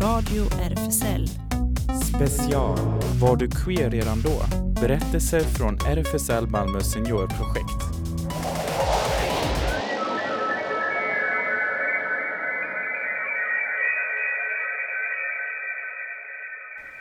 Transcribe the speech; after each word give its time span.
Radio 0.00 0.44
RFSL. 0.44 1.28
Special 2.04 2.78
Var 3.20 3.36
du 3.36 3.50
queer 3.50 3.90
redan 3.90 4.22
då? 4.22 4.42
Berättelser 4.80 5.40
från 5.40 5.78
RFSL 5.86 6.46
Malmö 6.46 6.80
seniorprojekt. 6.80 7.82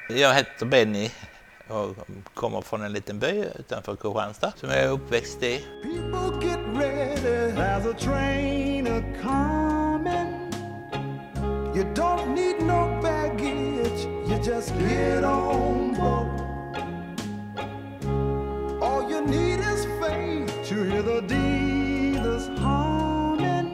Jag 0.10 0.34
heter 0.34 0.66
Benny 0.66 1.12
och 1.68 1.96
kommer 2.34 2.62
från 2.62 2.82
en 2.82 2.94
liten 2.94 3.20
by 3.20 3.46
utanför 3.60 3.96
Kristianstad 3.96 4.54
som 4.56 4.70
jag 4.70 4.80
är 4.80 4.90
uppväxt 4.90 5.44
i. 5.44 5.66
People 5.84 6.48
get 6.48 6.60
ready, 6.76 7.52
there's 7.52 7.90
a 7.90 7.94
train 8.00 8.88
a 8.88 9.02
coming. 9.22 10.48
You 11.78 11.84
don't 11.94 12.34
need 12.34 12.62
no 12.64 12.87
just 14.48 14.74
get 14.80 15.26
on 15.26 15.94
board. 15.94 16.42
All 18.82 19.10
you 19.12 19.22
need 19.28 19.60
is 19.60 19.86
faith 20.02 20.70
to 20.70 20.76
hear 20.84 21.02
the 21.02 21.22
dealers 21.22 22.48
humming. 22.60 23.68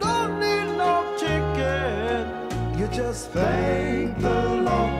Don't 0.00 0.40
need 0.40 0.68
no 0.78 1.04
ticket, 1.18 2.26
you 2.78 2.86
just 3.02 3.30
thank 3.32 4.18
the 4.20 4.44
Lord. 4.68 4.90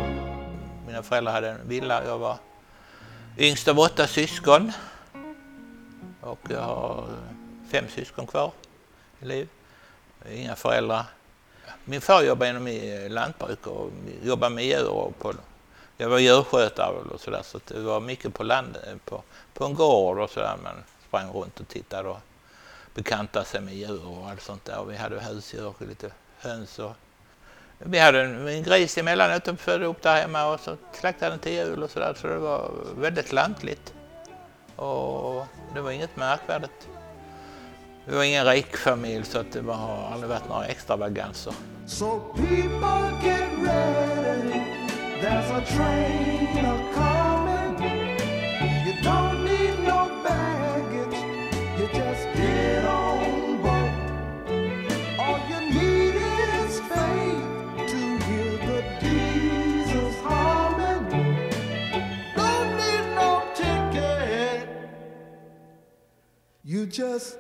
Mina 0.87 1.03
föräldrar 1.03 1.33
hade 1.33 1.51
en 1.51 1.69
villa. 1.69 2.05
Jag 2.05 2.19
var 2.19 2.39
yngst 3.39 3.69
av 3.69 3.78
åtta 3.78 4.06
syskon. 4.06 4.73
Och 6.20 6.41
jag 6.48 6.61
har 6.61 7.09
fem 7.69 7.84
syskon 7.89 8.27
kvar 8.27 8.53
i 9.20 9.25
liv. 9.25 9.48
Inga 10.30 10.56
föräldrar. 10.56 11.05
Min 11.84 12.01
far 12.01 12.23
jobbade 12.23 12.50
inom 12.50 12.67
eh, 12.67 13.11
lantbruk 13.11 13.67
och 13.67 13.91
jobbade 14.22 14.55
med 14.55 14.64
djur. 14.64 14.89
Och 14.89 15.19
på, 15.19 15.33
jag 15.97 16.09
var 16.09 16.19
djurskötare 16.19 16.97
och 17.14 17.20
sådär 17.20 17.42
så 17.45 17.61
det 17.67 17.81
var 17.81 18.00
mycket 18.00 18.34
på, 18.34 18.42
land, 18.42 18.77
eh, 18.86 18.97
på, 19.05 19.22
på 19.55 19.64
en 19.64 19.75
gård 19.75 20.19
och 20.19 20.31
sådär. 20.31 20.56
Man 20.62 20.84
sprang 21.09 21.33
runt 21.33 21.61
och 21.61 21.69
tittade 21.69 22.09
och 22.09 22.19
bekantade 22.94 23.47
sig 23.47 23.61
med 23.61 23.75
djur 23.75 24.09
och 24.09 24.31
allt 24.31 24.42
sånt 24.42 24.64
där. 24.64 24.78
Och 24.78 24.91
vi 24.91 24.97
hade 24.97 25.20
husdjur 25.20 25.67
och 25.67 25.83
lite 25.83 26.11
höns 26.39 26.78
och 26.78 26.92
vi 27.78 27.98
hade 27.98 28.22
en, 28.22 28.48
en 28.48 28.62
gris 28.62 28.98
emellanåt 28.98 29.48
och 29.48 29.61
födde 29.61 29.87
upp 29.87 30.03
där 30.03 30.20
hemma 30.20 30.47
och 30.47 30.61
så 30.61 30.77
slaktade 30.92 31.31
den 31.31 31.39
till 31.39 31.53
jul 31.53 31.83
och 31.83 31.91
sådär. 31.91 32.14
Så 32.20 32.27
det 32.27 32.39
var 32.39 32.70
väldigt 32.97 33.33
lantligt. 33.33 33.94
Och 34.77 35.47
det 35.75 35.81
var 35.81 35.91
inget 35.91 36.16
märkvärdigt. 36.16 36.89
Vi 38.06 38.14
var 38.14 38.22
ingen 38.22 38.44
rik 38.47 38.77
familj 38.77 39.24
så 39.24 39.38
att 39.38 39.52
det 39.52 39.60
var, 39.60 39.74
har 39.74 40.12
aldrig 40.12 40.28
varit 40.28 40.48
några 40.48 40.66
extravaganser. 40.66 41.55
So 41.86 42.20
people 42.34 43.10
get 43.22 43.48
ready, 43.62 44.60
there's 45.22 45.50
a 45.50 45.64
train 45.66 46.64
a 46.64 46.78
coming. 46.94 47.88
You 48.86 48.92
don't 49.02 49.44
need 49.44 49.78
no 49.86 50.08
baggage, 50.25 51.16
you 51.78 51.86
just 51.86 52.27
get 52.36 52.84
on 52.84 53.62
board. 53.62 53.91
All 55.19 55.41
you 55.50 55.60
need 55.80 56.14
is 56.66 56.80
faith 56.80 57.91
to 57.91 57.97
hear 58.27 58.58
the 58.66 58.82
diesels 59.00 60.16
humming. 60.25 61.36
Don't 62.36 62.77
need 62.77 63.14
no 63.14 63.42
ticket, 63.55 64.69
you 66.64 66.86
just 66.86 67.38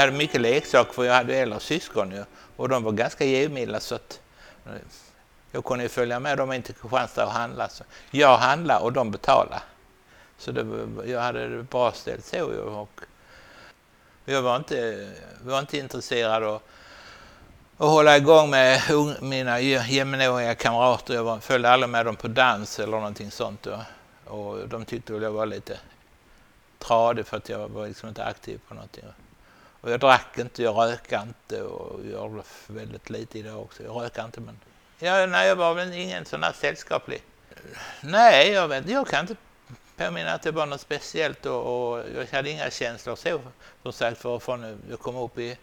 hade 0.00 0.12
mycket 0.12 0.40
leksaker 0.40 0.92
för 0.92 1.04
jag 1.04 1.14
hade 1.14 1.36
äldre 1.36 1.60
syskon 1.60 2.10
ju, 2.12 2.24
och 2.56 2.68
de 2.68 2.82
var 2.82 2.92
ganska 2.92 3.24
givmilda 3.24 3.80
så 3.80 3.94
att 3.94 4.20
eh, 4.66 4.72
jag 5.52 5.64
kunde 5.64 5.84
ju 5.84 5.88
följa 5.88 6.20
med 6.20 6.38
dem 6.38 6.52
in 6.52 6.62
till 6.62 6.74
Kristianstad 6.74 7.24
och 7.26 7.32
handla. 7.32 7.68
Så 7.68 7.84
jag 8.10 8.36
handlade 8.36 8.80
och 8.80 8.92
de 8.92 9.10
betalade. 9.10 9.62
Så 10.38 10.52
det, 10.52 10.62
var- 10.62 11.04
jag 11.04 11.20
hade 11.20 11.48
det 11.56 11.62
bra 11.62 11.92
ställt 11.92 12.24
så. 12.24 12.44
Och 12.44 12.88
jag 14.24 14.42
var 14.42 14.56
inte, 14.56 15.10
var 15.44 15.58
inte 15.58 15.78
intresserad 15.78 16.42
av 16.44 16.54
att 17.76 17.88
hålla 17.88 18.16
igång 18.16 18.50
med 18.50 18.82
mina 19.20 19.60
jämnåriga 19.60 20.54
kamrater. 20.54 21.14
Jag 21.14 21.24
var, 21.24 21.38
följde 21.38 21.70
aldrig 21.70 21.90
med 21.90 22.06
dem 22.06 22.16
på 22.16 22.28
dans 22.28 22.78
eller 22.80 22.96
någonting 22.96 23.30
sånt. 23.30 23.66
Och, 23.66 23.78
och 24.26 24.68
de 24.68 24.84
tyckte 24.84 25.12
väl 25.12 25.22
jag 25.22 25.30
var 25.30 25.46
lite 25.46 25.78
tradig 26.78 27.26
för 27.26 27.36
att 27.36 27.48
jag 27.48 27.68
var 27.68 27.86
liksom 27.86 28.08
inte 28.08 28.24
aktiv 28.24 28.60
på 28.68 28.74
någonting. 28.74 29.04
Och 29.80 29.90
jag 29.90 30.00
drack 30.00 30.38
inte, 30.38 30.62
jag 30.62 30.76
rökade 30.76 31.22
inte 31.22 31.62
och 31.62 32.06
gör 32.06 32.42
väldigt 32.66 33.10
lite 33.10 33.38
idag 33.38 33.60
också. 33.60 33.82
Jag 33.82 34.02
rökade 34.02 34.26
inte 34.26 34.40
men... 34.40 34.60
Ja, 34.98 35.26
nej, 35.26 35.48
jag 35.48 35.56
var 35.56 35.74
väl 35.74 35.92
ingen 35.92 36.24
sån 36.24 36.42
här 36.42 36.52
sällskaplig. 36.52 37.22
Nej, 38.00 38.50
jag, 38.50 38.68
vet, 38.68 38.88
jag 38.88 39.06
kan 39.06 39.20
inte 39.20 39.36
påminna 39.96 40.32
att 40.32 40.42
det 40.42 40.50
var 40.50 40.66
något 40.66 40.80
speciellt 40.80 41.46
och, 41.46 41.92
och 41.92 42.04
jag 42.16 42.26
hade 42.26 42.50
inga 42.50 42.70
känslor 42.70 43.16
så. 43.16 43.40
Som 43.82 43.92
sagt, 43.92 44.18
för 44.18 44.38
från 44.38 44.82
jag 44.90 45.00
kom 45.00 45.16
upp 45.16 45.38
i, 45.38 45.58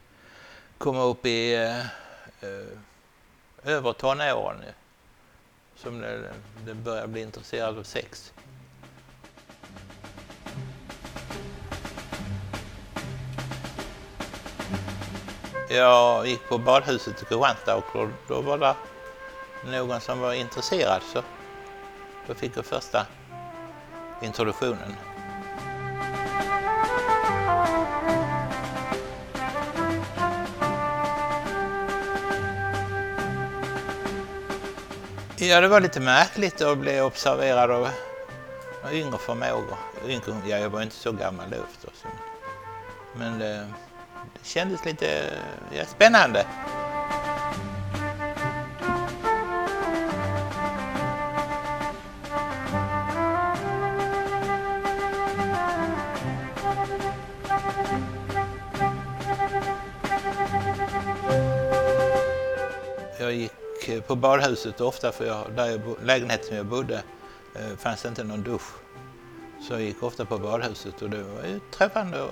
kom 0.77 0.97
upp 0.97 1.25
i 1.25 1.55
eh, 1.55 1.79
eh 1.79 2.67
över 3.63 3.93
tonåren. 3.93 4.63
Som 5.75 6.01
det, 6.01 6.33
det 6.65 6.73
började 6.73 7.07
bli 7.07 7.21
intresserad 7.21 7.77
av 7.77 7.83
sex. 7.83 8.33
Jag 15.69 16.27
gick 16.27 16.49
på 16.49 16.57
badhuset 16.57 17.21
i 17.21 17.25
Kristianstad 17.25 17.75
och 17.75 17.83
då- 17.93 18.09
då 18.27 18.41
var 18.41 18.57
det 18.57 18.75
någon 19.71 20.01
som 20.01 20.19
var 20.19 20.33
intresserad 20.33 21.01
så 21.13 21.21
då 22.27 22.33
fick 22.33 22.57
jag 22.57 22.65
första 22.65 23.05
introduktionen. 24.21 24.95
Ja, 35.39 35.61
det 35.61 35.67
var 35.67 35.81
lite 35.81 35.99
märkligt 35.99 36.61
att 36.61 36.77
bli 36.77 37.01
observerad 37.01 37.71
av 37.71 37.89
yngre 38.91 39.17
förmågor. 39.17 39.77
Ja, 40.47 40.57
jag 40.57 40.69
var 40.69 40.81
inte 40.81 40.95
så 40.95 41.11
gammal 41.11 41.49
då 41.49 41.57
förstås. 41.71 42.03
Men 43.15 43.39
det 43.39 43.67
kändes 44.47 44.85
lite 44.85 45.39
ja, 45.71 45.85
spännande. 45.85 46.45
Jag 63.19 63.33
gick 63.33 63.51
eh, 63.89 64.01
på 64.01 64.15
badhuset 64.15 64.81
ofta 64.81 65.11
för 65.11 65.25
jag, 65.25 65.51
där 65.55 65.65
jag, 65.65 65.81
lägenheten 66.03 66.57
jag 66.57 66.65
bodde 66.65 67.03
eh, 67.55 67.77
fanns 67.77 68.05
inte 68.05 68.23
någon 68.23 68.43
dusch. 68.43 68.71
Så 69.67 69.73
jag 69.73 69.81
gick 69.81 70.03
ofta 70.03 70.25
på 70.25 70.37
badhuset 70.37 71.01
och 71.01 71.09
det 71.09 71.23
var 71.23 71.43
ju 71.43 71.59
träffande 71.71 72.27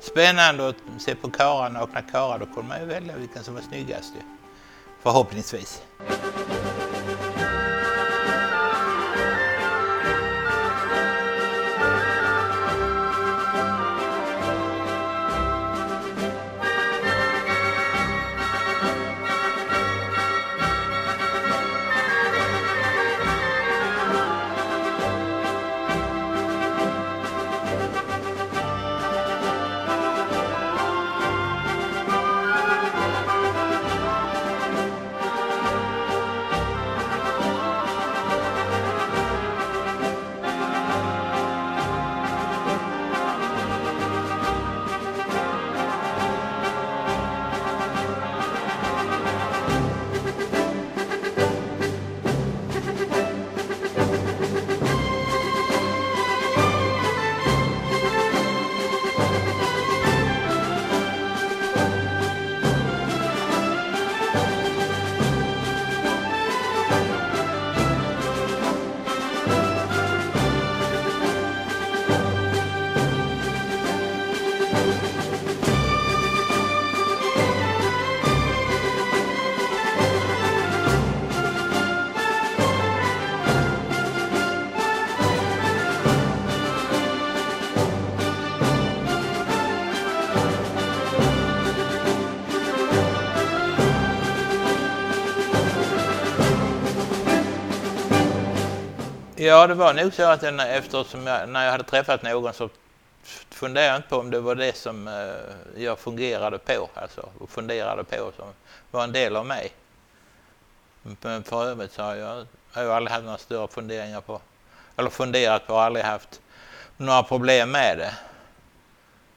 spännande 0.00 0.68
att 0.68 0.76
se 0.98 1.14
på 1.14 1.30
karlar, 1.30 1.70
nakna 1.70 2.02
karlar. 2.02 2.38
Då 2.38 2.46
kunde 2.46 2.68
man 2.68 2.80
ju 2.80 2.86
välja 2.86 3.16
vilken 3.16 3.44
som 3.44 3.54
var 3.54 3.60
snyggast 3.60 4.14
ju. 4.14 4.20
Förhoppningsvis. 5.02 5.82
Ja, 99.46 99.66
det 99.66 99.74
var 99.74 99.94
nog 99.94 100.12
så 100.12 100.22
att 100.22 100.42
jag, 100.42 100.76
eftersom 100.76 101.26
jag, 101.26 101.48
när 101.48 101.64
jag 101.64 101.72
hade 101.72 101.84
träffat 101.84 102.22
någon 102.22 102.54
så 102.54 102.68
funderade 103.50 103.86
jag 103.86 103.96
inte 103.96 104.08
på 104.08 104.16
om 104.16 104.30
det 104.30 104.40
var 104.40 104.54
det 104.54 104.76
som 104.76 105.08
eh, 105.08 105.82
jag 105.82 105.98
fungerade 105.98 106.58
på, 106.58 106.88
alltså 106.94 107.28
och 107.38 107.50
funderade 107.50 108.04
på 108.04 108.32
som 108.36 108.46
var 108.90 109.04
en 109.04 109.12
del 109.12 109.36
av 109.36 109.46
mig. 109.46 109.72
Men 111.02 111.42
för 111.44 111.64
övrigt 111.64 111.92
så 111.92 112.02
har 112.02 112.14
jag, 112.14 112.46
har 112.72 112.82
jag 112.82 112.92
aldrig 112.92 113.12
haft 113.12 113.24
några 113.24 113.38
större 113.38 113.68
funderingar 113.68 114.20
på, 114.20 114.40
eller 114.96 115.10
funderat 115.10 115.66
på 115.66 115.74
och 115.74 115.82
aldrig 115.82 116.04
haft 116.04 116.40
några 116.96 117.22
problem 117.22 117.70
med 117.70 117.98
det. 117.98 118.14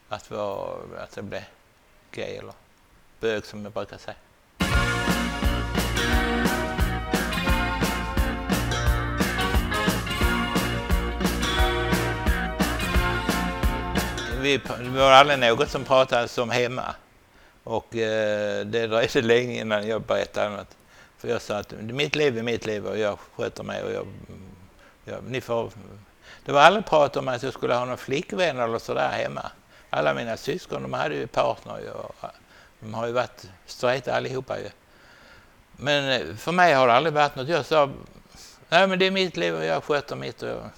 Att, 0.09 0.31
vara, 0.31 1.03
att 1.03 1.11
det 1.11 1.21
blev 1.21 1.43
gay 2.11 2.35
eller 2.35 2.53
bög 3.19 3.45
som 3.45 3.63
jag 3.63 3.73
brukar 3.73 3.97
säga. 3.97 4.15
Vi, 14.41 14.57
det 14.57 14.89
var 14.89 15.11
aldrig 15.11 15.39
något 15.39 15.69
som 15.69 15.83
pratades 15.83 16.37
om 16.37 16.49
hemma. 16.49 16.95
Och 17.63 17.95
eh, 17.95 18.65
det 18.65 18.87
dröjde 18.87 19.21
länge 19.27 19.61
innan 19.61 19.87
jag 19.87 20.01
berättade 20.01 20.49
något. 20.49 20.77
För 21.17 21.27
jag 21.27 21.41
sa 21.41 21.57
att 21.57 21.71
mitt 21.71 22.15
liv 22.15 22.37
är 22.37 22.43
mitt 22.43 22.65
liv 22.65 22.85
och 22.85 22.97
jag 22.97 23.19
sköter 23.35 23.63
mig 23.63 23.83
och 23.83 23.91
jag, 23.91 24.07
jag, 25.05 25.23
ni 25.23 25.41
får... 25.41 25.71
Det 26.45 26.51
var 26.51 26.61
aldrig 26.61 26.85
prat 26.85 27.17
om 27.17 27.27
att 27.27 27.43
jag 27.43 27.53
skulle 27.53 27.73
ha 27.73 27.85
någon 27.85 27.97
flickvän 27.97 28.59
eller 28.59 28.79
sådär 28.79 29.09
hemma. 29.09 29.51
Alla 29.89 30.13
mina 30.13 30.37
syskon 30.37 30.81
de 30.81 30.93
hade 30.93 31.15
ju 31.15 31.27
partner 31.27 31.91
och 31.93 32.15
eh, 32.23 32.29
de 32.79 32.93
har 32.93 33.07
ju 33.07 33.11
varit 33.11 33.47
straighta 33.65 34.15
allihopa 34.15 34.59
ju. 34.59 34.69
Men 35.71 36.09
eh, 36.09 36.35
för 36.35 36.51
mig 36.51 36.73
har 36.73 36.87
det 36.87 36.93
aldrig 36.93 37.13
varit 37.13 37.35
något. 37.35 37.47
Jag 37.47 37.65
sa, 37.65 37.89
nej 38.69 38.87
men 38.87 38.99
det 38.99 39.05
är 39.05 39.11
mitt 39.11 39.37
liv 39.37 39.55
och 39.55 39.65
jag 39.65 39.83
sköter 39.83 40.15
mitt. 40.15 40.41
Och, 40.41 40.49
jag 40.49 40.71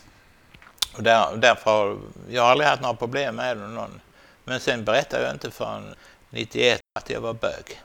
och 0.94 1.04
där, 1.04 1.36
därför 1.36 1.72
har 1.72 2.00
jag 2.30 2.46
aldrig 2.46 2.70
haft 2.70 2.82
några 2.82 2.96
problem 2.96 3.36
med 3.36 3.58
det. 3.58 3.68
Någon. 3.68 4.02
Men 4.44 4.60
sen 4.60 4.86
berättade 4.86 5.24
jag 5.24 5.34
inte 5.34 5.52
förrän 5.52 5.96
91 6.30 6.82
att 7.00 7.10
jag 7.10 7.22
var 7.22 7.34
bög. 7.34 7.82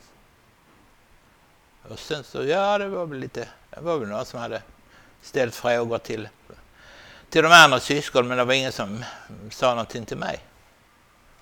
Och 1.89 1.99
sen 1.99 2.25
så, 2.25 2.45
ja 2.45 2.79
det 2.79 2.89
var 2.89 3.07
väl 3.07 3.19
lite, 3.19 3.49
det 3.71 3.81
var 3.81 3.99
väl 3.99 4.09
någon 4.09 4.25
som 4.25 4.41
hade 4.41 4.63
ställt 5.23 5.55
frågor 5.55 5.99
till, 5.99 6.29
till 7.31 7.43
de 7.43 7.53
andra 7.53 7.81
syskonen 7.81 8.29
men 8.29 8.39
det 8.39 8.45
var 8.45 8.55
ingen 8.55 8.73
som 8.73 9.05
sa 9.51 9.71
någonting 9.71 10.07
till 10.07 10.17
mig. 10.17 10.41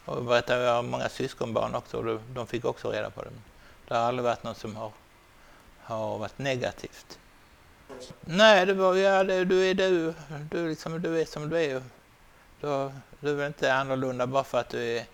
Och 0.05 0.17
jag 0.17 0.25
berättade, 0.25 0.65
jag 0.65 0.75
har 0.75 0.83
många 0.83 1.09
syskonbarn 1.09 1.75
också 1.75 1.97
och 1.97 2.21
de 2.35 2.47
fick 2.47 2.65
också 2.65 2.91
reda 2.91 3.11
på 3.11 3.23
det. 3.23 3.31
Det 3.89 3.95
har 3.95 4.03
aldrig 4.03 4.25
varit 4.25 4.43
något 4.43 4.59
som 4.59 4.77
har, 4.77 4.93
har 5.83 6.19
varit 6.19 6.39
negativt. 6.39 7.19
Nej, 8.21 8.67
det 8.67 8.75
var 8.75 8.95
ja, 8.95 9.25
det, 9.25 9.45
du 9.45 9.71
är 9.71 9.75
du. 9.75 10.15
Du, 10.51 10.69
liksom, 10.69 11.03
du 11.03 11.21
är 11.21 11.25
som 11.25 11.49
du 11.51 11.63
är. 11.63 11.83
Du, 12.61 12.91
du 13.21 13.31
är 13.31 13.35
väl 13.35 13.47
inte 13.47 13.75
annorlunda 13.75 14.27
bara 14.27 14.45
för 14.45 14.59
att 14.59 14.69
du 14.69 14.97
är, 14.97 15.05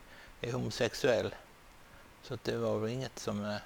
är 0.41 0.53
homosexuell. 0.53 1.35
Så 2.23 2.39
det 2.43 2.57
var 2.57 2.79
väl 2.79 2.91
inget 2.91 3.19
som... 3.19 3.45
Eh, 3.45 3.57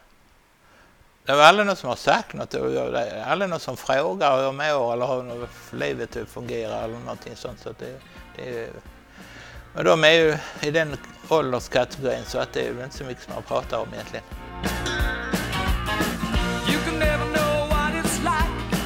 det 1.25 1.33
var 1.33 1.43
aldrig 1.43 1.67
någon 1.67 1.77
som 1.77 1.89
har 1.89 1.97
sagt 1.97 2.33
något. 2.33 2.51
Det 2.51 2.61
var 2.61 2.95
aldrig 3.27 3.51
någon 3.51 3.61
som 3.61 3.77
frågar 3.77 4.37
hur 4.37 4.43
jag 4.43 4.55
mår 4.55 4.93
eller 4.93 5.07
hur 5.07 5.79
livet 5.79 6.11
typ 6.11 6.29
fungerar 6.29 6.85
eller 6.85 6.99
någonting 6.99 7.37
sånt. 7.37 7.61
Så 7.61 7.75
det, 7.79 8.01
det, 8.37 8.71
men 9.75 9.85
de 9.85 10.05
är 10.05 10.11
ju 10.11 10.37
i 10.61 10.71
den 10.71 10.97
ålderskategorin 11.29 12.25
så 12.25 12.39
att 12.39 12.53
det 12.53 12.67
är 12.69 12.73
väl 12.73 12.85
inte 12.85 12.97
så 12.97 13.05
mycket 13.05 13.25
som 13.25 13.35
man 13.35 13.43
pratar 13.43 13.79
om 13.79 13.89
egentligen. 13.93 14.25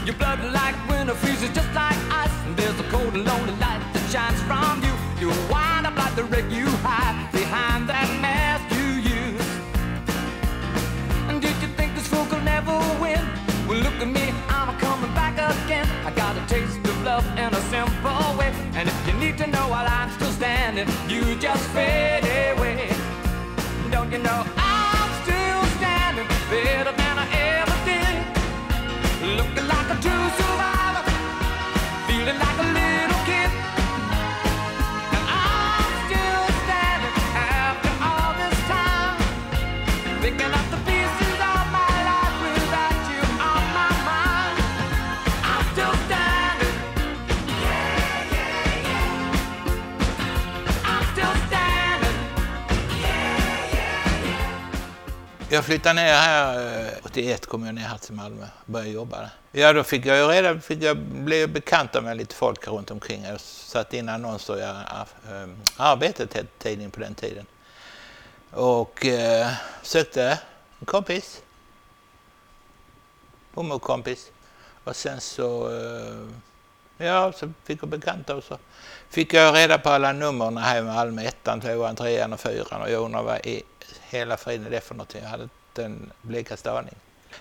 Your 0.09 0.17
blood 0.17 0.43
like 0.55 0.75
winter 0.89 1.13
freezes 1.13 1.51
just 1.51 1.69
like 1.75 1.99
ice. 2.11 2.33
And 2.47 2.57
there's 2.57 2.81
a 2.81 2.85
cold 2.85 3.13
and 3.13 3.27
lonely 3.27 3.53
light 3.61 3.83
that 3.93 4.09
shines 4.09 4.41
from 4.49 4.81
you. 4.81 4.95
You 5.21 5.29
wind 5.53 5.87
up 5.87 5.97
like 5.97 6.17
the 6.17 6.25
wreck 6.25 6.51
you 6.51 6.65
hide 6.81 7.31
behind 7.31 7.91
that 7.91 8.09
mask 8.25 8.65
you 8.75 8.89
use. 9.05 9.49
And 11.29 11.43
did 11.43 11.55
you 11.61 11.69
think 11.77 11.95
this 11.95 12.09
fool 12.09 12.25
could 12.25 12.43
never 12.43 12.73
win? 13.03 13.21
Well, 13.69 13.81
look 13.85 14.01
at 14.01 14.09
me, 14.09 14.33
I'm 14.49 14.75
coming 14.79 15.13
back 15.13 15.35
again. 15.37 15.87
I 16.07 16.11
got 16.13 16.35
a 16.39 16.47
taste 16.49 16.79
of 16.89 17.03
love 17.03 17.27
in 17.37 17.53
a 17.53 17.61
simple 17.69 18.39
way. 18.39 18.51
And 18.81 18.89
if 18.89 19.07
you 19.07 19.13
need 19.13 19.37
to 19.45 19.47
know 19.47 19.69
while 19.69 19.87
I'm 19.87 20.11
still 20.13 20.33
standing, 20.33 20.89
you 21.07 21.37
just 21.39 21.69
fade 21.77 22.25
away. 22.57 22.89
Don't 23.91 24.11
you 24.11 24.21
know 24.21 24.58
Jag 55.59 55.65
flyttade 55.65 55.95
ner 55.95 56.13
här, 56.13 56.87
eh, 56.87 56.93
81 57.05 57.47
kom 57.47 57.67
jag 57.67 57.75
ner 57.75 57.83
här 57.83 57.99
till 57.99 58.15
Malmö 58.15 58.47
och 58.65 58.73
började 58.73 58.91
jobba 58.91 59.17
där. 59.21 59.31
Ja, 59.53 59.73
då 59.73 59.83
fick 59.83 60.07
jag 60.07 60.17
ju 60.17 60.27
reda, 60.27 60.61
fick 60.61 60.83
jag 60.83 60.97
bli 60.97 61.47
bekant 61.47 62.03
med 62.03 62.17
lite 62.17 62.35
folk 62.35 62.69
runt 62.69 62.91
omkring. 62.91 63.25
Jag 63.25 63.41
satte 63.41 63.97
in 63.97 64.09
annonser 64.09 64.59
i 64.59 64.63
äh, 64.63 65.49
Arbetet 65.77 66.35
hette 66.35 66.49
tidningen 66.59 66.91
på 66.91 67.01
den 67.01 67.15
tiden. 67.15 67.47
Och 68.51 69.07
eh, 69.07 69.49
sökte 69.83 70.39
en 70.81 70.87
kompis. 70.87 71.43
Homokompis. 73.55 74.31
Och 74.85 74.97
sen 74.97 75.21
så, 75.21 75.69
eh, 75.69 77.07
ja, 77.07 77.33
så 77.33 77.53
fick 77.65 77.83
jag 77.83 77.89
bekanta 77.89 78.37
och 78.37 78.45
så 78.45 78.59
fick 79.11 79.35
jag 79.35 79.55
reda 79.55 79.79
på 79.79 79.91
alla 79.91 80.13
numren 80.13 80.57
här 80.57 80.79
i 80.79 80.83
Malmö. 80.83 81.23
Ettan, 81.49 81.61
tvåan, 81.61 81.97
trean 81.97 82.33
och 82.33 82.41
fyran. 82.41 82.83
Och 82.83 82.91
jag 82.91 83.03
undrar 83.03 83.23
vad 83.23 83.47
i 83.47 83.63
hela 84.09 84.37
friden 84.37 84.67
är 84.67 84.71
det 84.71 84.81
för 84.81 84.95
någonting. 84.95 85.23
Jag 85.23 85.29
hade 85.29 85.43
inte 85.43 85.85
en 85.85 86.13
blekaste 86.23 86.73
aning. 86.73 86.95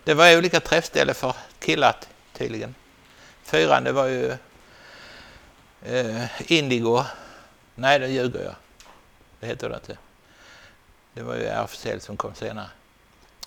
Det 0.03 0.13
var 0.13 0.37
olika 0.37 0.59
träffställen 0.59 1.15
för 1.15 1.35
killar 1.59 1.95
tydligen. 2.33 2.75
Fyran, 3.43 3.83
det 3.83 3.91
var 3.91 4.07
ju 4.07 4.31
eh, 5.81 6.51
Indigo. 6.51 7.03
Nej, 7.75 7.99
det 7.99 8.07
ljuger 8.07 8.43
jag. 8.43 8.55
Det 9.39 9.47
heter 9.47 9.69
det 9.69 9.75
inte. 9.75 9.97
Det 11.13 11.21
var 11.23 11.35
ju 11.35 11.45
RFSL 11.45 11.99
som 11.99 12.17
kom 12.17 12.35
senare. 12.35 12.69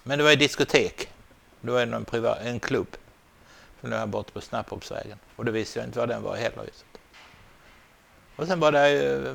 Men 0.02 0.18
det 0.18 0.24
var 0.24 0.30
ju 0.30 0.36
diskotek. 0.36 1.08
Det 1.60 1.70
var 1.70 1.86
någon 1.86 2.04
privat, 2.04 2.38
en 2.42 2.60
klubb 2.60 2.96
som 3.80 3.90
låg 3.90 3.98
här 3.98 4.06
borta 4.06 4.30
på 4.32 4.40
Snapphopsvägen. 4.40 5.18
Och 5.36 5.44
det 5.44 5.52
visste 5.52 5.78
jag 5.78 5.88
inte 5.88 5.98
vad 5.98 6.08
den 6.08 6.22
var 6.22 6.36
heller. 6.36 6.64
Just. 6.64 6.84
Och 8.36 8.46
sen 8.46 8.60
var 8.60 8.72
det 8.72 8.90
ju 8.90 9.34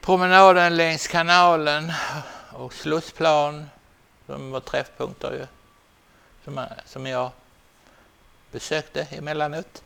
promenaden 0.00 0.76
längs 0.76 1.08
kanalen 1.08 1.92
och 2.52 2.74
Slussplan 2.74 3.70
som 4.26 4.50
var 4.50 4.60
träffpunkter 4.60 5.32
ju. 5.32 5.46
Som, 6.44 6.66
som 6.86 7.06
jag 7.06 7.30
besökte 8.50 9.02
emellanåt. 9.02 9.82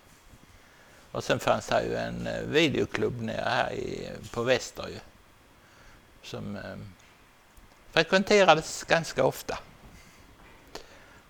Och 1.11 1.25
sen 1.25 1.41
fanns 1.41 1.67
det 1.67 1.83
ju 1.83 1.97
en 1.97 2.27
eh, 2.27 2.43
videoklubb 2.43 3.21
nere 3.21 3.49
här 3.49 3.73
i, 3.73 4.11
på 4.31 4.43
Väster 4.43 4.89
ju. 4.89 4.99
Som 6.23 6.57
eh, 6.57 6.77
frekventerades 7.93 8.85
ganska 8.85 9.25
ofta. 9.25 9.59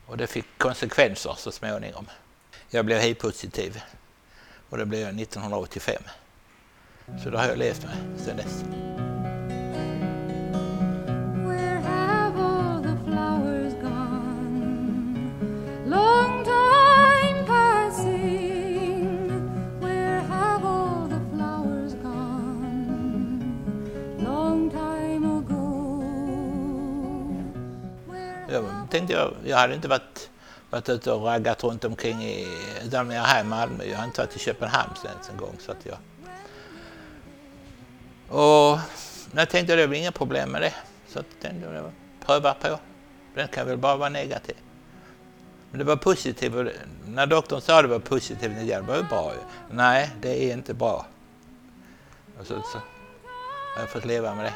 Och 0.06 0.16
det 0.16 0.26
fick 0.26 0.58
konsekvenser 0.58 1.34
så 1.38 1.52
småningom. 1.52 2.06
Jag 2.68 2.84
blev 2.84 3.00
hiv-positiv 3.00 3.82
och 4.70 4.78
det 4.78 4.86
blev 4.86 5.00
jag 5.00 5.20
1985. 5.20 6.02
Så 7.22 7.30
det 7.30 7.38
har 7.38 7.46
jag 7.46 7.58
levt 7.58 7.84
med 7.84 8.20
sedan 8.20 8.36
dess. 8.36 8.64
Tänkte 28.90 29.12
jag, 29.12 29.34
jag 29.44 29.56
hade 29.56 29.74
inte 29.74 29.88
varit, 29.88 30.30
varit 30.70 30.88
ute 30.88 31.12
och 31.12 31.24
raggat 31.24 31.64
runt 31.64 31.84
omkring 31.84 32.22
i, 32.22 32.48
utan 32.86 33.10
jag 33.10 33.24
är 33.24 33.26
här 33.26 33.40
i 33.40 33.44
Malmö. 33.44 33.84
Jag 33.84 33.98
har 33.98 34.04
inte 34.04 34.20
varit 34.20 34.36
i 34.36 34.38
Köpenhamn 34.38 34.92
ens 35.04 35.30
en 35.30 35.36
gång. 35.36 35.56
Så 35.58 35.72
att 35.72 35.86
jag, 35.86 35.96
och 38.34 38.78
jag 39.36 39.48
tänkte 39.50 39.72
att 39.72 39.78
det 39.78 39.88
blir 39.88 39.98
inga 39.98 40.12
problem 40.12 40.50
med 40.50 40.62
det. 40.62 40.74
Så 41.08 41.18
att 41.18 41.26
tänkte 41.40 41.72
jag 41.74 41.92
pröva 42.26 42.54
på. 42.54 42.78
Den 43.34 43.48
kan 43.48 43.66
väl 43.66 43.78
bara 43.78 43.96
vara 43.96 44.08
negativ. 44.08 44.56
Men 45.70 45.78
det 45.78 45.84
var 45.84 45.96
positivt. 45.96 46.72
När 47.06 47.26
doktorn 47.26 47.60
sa 47.60 47.82
det 47.82 47.88
var 47.88 47.98
positivt, 47.98 48.52
ja, 48.62 48.80
det 48.80 48.86
var 48.86 48.96
ju 48.96 49.02
bra. 49.02 49.32
Nej, 49.70 50.10
det 50.20 50.44
är 50.44 50.52
inte 50.52 50.74
bra. 50.74 51.06
Och 52.40 52.46
så, 52.46 52.54
så 52.54 52.78
har 53.74 53.82
jag 53.82 53.90
fått 53.90 54.04
leva 54.04 54.34
med 54.34 54.44
det. 54.44 54.54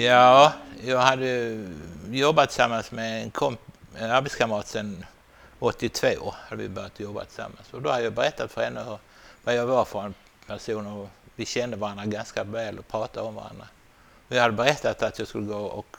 Ja, 0.00 0.52
jag 0.84 0.98
hade 0.98 1.64
jobbat 2.10 2.48
tillsammans 2.48 2.90
med 2.90 3.22
en, 3.22 3.30
komp- 3.30 3.58
en 3.96 4.10
arbetskamrat 4.10 4.68
sedan 4.68 5.04
82. 5.58 6.34
hade 6.48 6.62
vi 6.62 6.68
börjat 6.68 7.00
jobba 7.00 7.24
tillsammans. 7.24 7.72
Och 7.72 7.82
då 7.82 7.90
hade 7.90 8.04
jag 8.04 8.12
berättat 8.12 8.52
för 8.52 8.64
henne 8.64 8.98
vad 9.44 9.54
jag 9.54 9.66
var 9.66 9.84
för 9.84 10.02
en 10.02 10.14
person 10.46 10.86
och 10.86 11.08
vi 11.34 11.46
kände 11.46 11.76
varandra 11.76 12.04
ganska 12.04 12.44
väl 12.44 12.78
och 12.78 12.88
pratade 12.88 13.26
om 13.26 13.34
varandra. 13.34 13.68
Och 14.28 14.36
jag 14.36 14.42
hade 14.42 14.54
berättat 14.54 15.02
att 15.02 15.18
jag 15.18 15.28
skulle 15.28 15.46
gå 15.46 15.58
och 15.58 15.96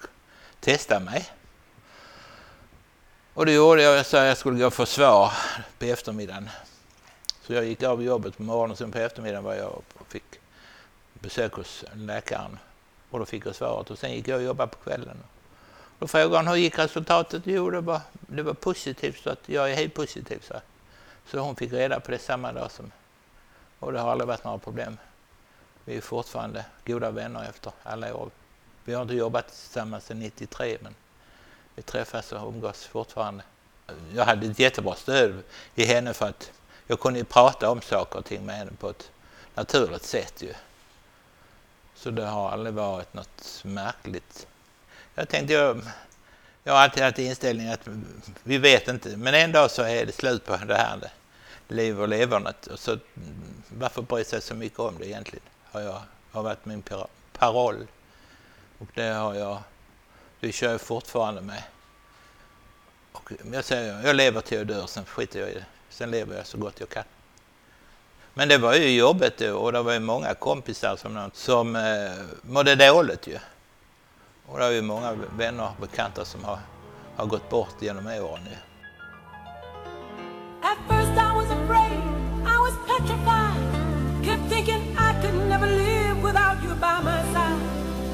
testa 0.59 0.99
mig. 0.99 1.29
Och 3.33 3.45
det 3.45 3.51
gjorde 3.53 3.83
jag. 3.83 3.97
Jag 3.97 4.05
sa 4.05 4.21
att 4.21 4.27
jag 4.27 4.37
skulle 4.37 4.59
gå 4.59 4.67
och 4.67 4.73
få 4.73 4.85
svar 4.85 5.33
på 5.79 5.85
eftermiddagen. 5.85 6.49
Så 7.43 7.53
jag 7.53 7.65
gick 7.65 7.83
av 7.83 8.03
jobbet 8.03 8.37
på 8.37 8.43
morgonen 8.43 8.71
och 8.71 8.77
sen 8.77 8.91
på 8.91 8.97
eftermiddagen 8.97 9.43
var 9.43 9.55
jag 9.55 9.69
och 9.69 10.07
fick 10.07 10.39
besök 11.13 11.53
hos 11.53 11.83
läkaren. 11.93 12.57
Och 13.11 13.19
då 13.19 13.25
fick 13.25 13.45
jag 13.45 13.55
svaret 13.55 13.91
och 13.91 13.99
sen 13.99 14.11
gick 14.13 14.27
jag 14.27 14.37
och 14.37 14.43
jobbade 14.43 14.71
på 14.71 14.77
kvällen. 14.77 15.17
Då 15.99 16.07
frågade 16.07 16.35
han 16.35 16.47
hur 16.47 16.55
gick 16.55 16.79
resultatet? 16.79 17.41
Jo, 17.45 17.69
det 17.69 17.81
var, 17.81 18.01
det 18.11 18.43
var 18.43 18.53
positivt 18.53 19.23
så 19.23 19.29
att 19.29 19.49
jag 19.49 19.71
är 19.71 19.75
helt 19.75 19.93
positiv. 19.93 20.43
Så, 20.47 20.61
så 21.25 21.39
hon 21.39 21.55
fick 21.55 21.73
reda 21.73 21.99
på 21.99 22.11
det 22.11 22.19
samma 22.19 22.51
dag 22.51 22.71
som... 22.71 22.91
Och 23.79 23.93
det 23.93 23.99
har 23.99 24.11
aldrig 24.11 24.27
varit 24.27 24.43
några 24.43 24.57
problem. 24.57 24.97
Vi 25.85 25.97
är 25.97 26.01
fortfarande 26.01 26.65
goda 26.85 27.11
vänner 27.11 27.49
efter 27.49 27.71
alla 27.83 28.15
år. 28.15 28.29
Vi 28.85 28.93
har 28.93 29.01
inte 29.01 29.13
jobbat 29.13 29.47
tillsammans 29.47 30.05
sedan 30.05 30.19
93 30.19 30.77
men 30.81 30.95
vi 31.75 31.81
träffas 31.81 32.31
och 32.31 32.47
umgås 32.47 32.85
fortfarande. 32.85 33.43
Jag 34.13 34.25
hade 34.25 34.47
ett 34.47 34.59
jättebra 34.59 34.95
stöd 34.95 35.43
i 35.75 35.85
henne 35.85 36.13
för 36.13 36.25
att 36.25 36.51
jag 36.87 36.99
kunde 36.99 37.23
prata 37.23 37.69
om 37.69 37.81
saker 37.81 38.19
och 38.19 38.25
ting 38.25 38.45
med 38.45 38.55
henne 38.55 38.71
på 38.79 38.89
ett 38.89 39.11
naturligt 39.55 40.03
sätt 40.03 40.41
ju. 40.41 40.53
Så 42.03 42.11
det 42.11 42.25
har 42.25 42.49
aldrig 42.49 42.73
varit 42.73 43.13
något 43.13 43.61
märkligt. 43.63 44.47
Jag 45.15 45.29
tänkte, 45.29 45.53
jag, 45.53 45.81
jag 46.63 46.73
har 46.73 46.79
alltid 46.79 47.03
haft 47.03 47.19
inställningen 47.19 47.73
att 47.73 47.87
vi 48.43 48.57
vet 48.57 48.87
inte, 48.87 49.17
men 49.17 49.33
en 49.33 49.51
dag 49.51 49.71
så 49.71 49.83
är 49.83 50.05
det 50.05 50.11
slut 50.11 50.45
på 50.45 50.57
det 50.57 50.75
här 50.75 51.11
liv 51.67 52.01
och 52.01 52.07
levernet. 52.07 52.67
Och 52.67 52.79
så, 52.79 52.97
varför 53.69 54.01
bry 54.01 54.23
sig 54.23 54.41
så 54.41 54.55
mycket 54.55 54.79
om 54.79 54.97
det 54.99 55.07
egentligen? 55.07 55.45
Har, 55.71 55.81
jag, 55.81 56.01
har 56.31 56.43
varit 56.43 56.65
min 56.65 56.83
paroll. 57.37 57.87
Och 58.77 58.87
det 58.93 59.07
har 59.07 59.33
jag, 59.33 59.59
det 60.39 60.51
kör 60.51 60.71
jag 60.71 60.81
fortfarande 60.81 61.41
med. 61.41 61.63
Och 63.11 63.31
jag 63.53 63.65
säger, 63.65 64.01
jag 64.03 64.15
lever 64.15 64.41
till 64.41 64.57
jag 64.57 64.67
dör, 64.67 64.87
sen 64.87 65.05
skiter 65.05 65.39
jag 65.39 65.49
i 65.49 65.53
det. 65.53 65.65
Sen 65.89 66.11
lever 66.11 66.37
jag 66.37 66.47
så 66.47 66.57
gott 66.57 66.79
jag 66.79 66.89
kan. 66.89 67.03
Men 68.33 68.49
det 68.49 68.57
var 68.57 68.73
ju 68.73 68.97
jobbet 68.97 69.41
och 69.41 69.71
det 69.71 69.81
var 69.81 69.93
ju 69.93 69.99
många 69.99 70.33
kompisar 70.33 70.95
som, 70.95 71.31
som 71.33 71.75
eh, 71.75 71.81
mådde 72.41 72.75
dåligt 72.75 73.27
ju. 73.27 73.37
Och 74.45 74.59
det 74.59 74.65
är 74.65 74.71
ju 74.71 74.81
många 74.81 75.13
vänner 75.37 75.63
och 75.63 75.81
bekanta 75.81 76.25
som 76.25 76.43
har, 76.43 76.59
har 77.15 77.25
gått 77.25 77.49
bort 77.49 77.75
genom 77.79 78.07
åren 78.07 78.45
ju. 78.45 78.57
At 80.63 80.77
first 80.87 81.11
I 81.11 81.33
was 81.35 81.49
afraid, 81.51 82.01
I 82.45 82.57
was 82.65 82.75
petrified. 82.87 83.61
Kept 84.25 84.49
thinking 84.49 84.81
I 84.97 85.13
could 85.21 85.49
never 85.49 85.67
live 85.67 86.23
without 86.23 86.63
you 86.63 86.75
by 86.75 87.01
my 87.03 87.21
side. 87.33 87.61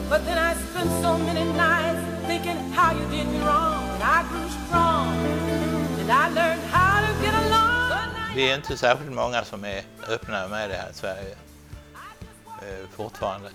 But 0.09 0.25
then 0.25 0.37
I 0.37 0.53
spent 0.53 0.89
so 1.03 1.17
many 1.17 1.43
nights 1.43 2.01
thinking 2.27 2.57
how 2.71 2.93
you 2.93 3.05
did 3.11 3.27
me 3.27 3.39
wrong. 3.39 3.83
And 3.93 4.03
I 4.03 4.23
grew 4.29 4.47
strong, 4.65 5.07
and 5.99 6.11
I 6.11 6.29
learned 6.29 6.61
how 6.71 6.86
vi 8.37 8.51
är 8.51 8.55
inte 8.55 8.77
särskilt 8.77 9.11
många 9.11 9.43
som 9.43 9.65
är 9.65 9.83
öppna 10.07 10.47
med 10.47 10.69
det 10.69 10.75
här 10.75 10.89
i 10.89 10.93
Sverige 10.93 11.35
eh, 12.61 12.89
fortfarande. 12.95 13.49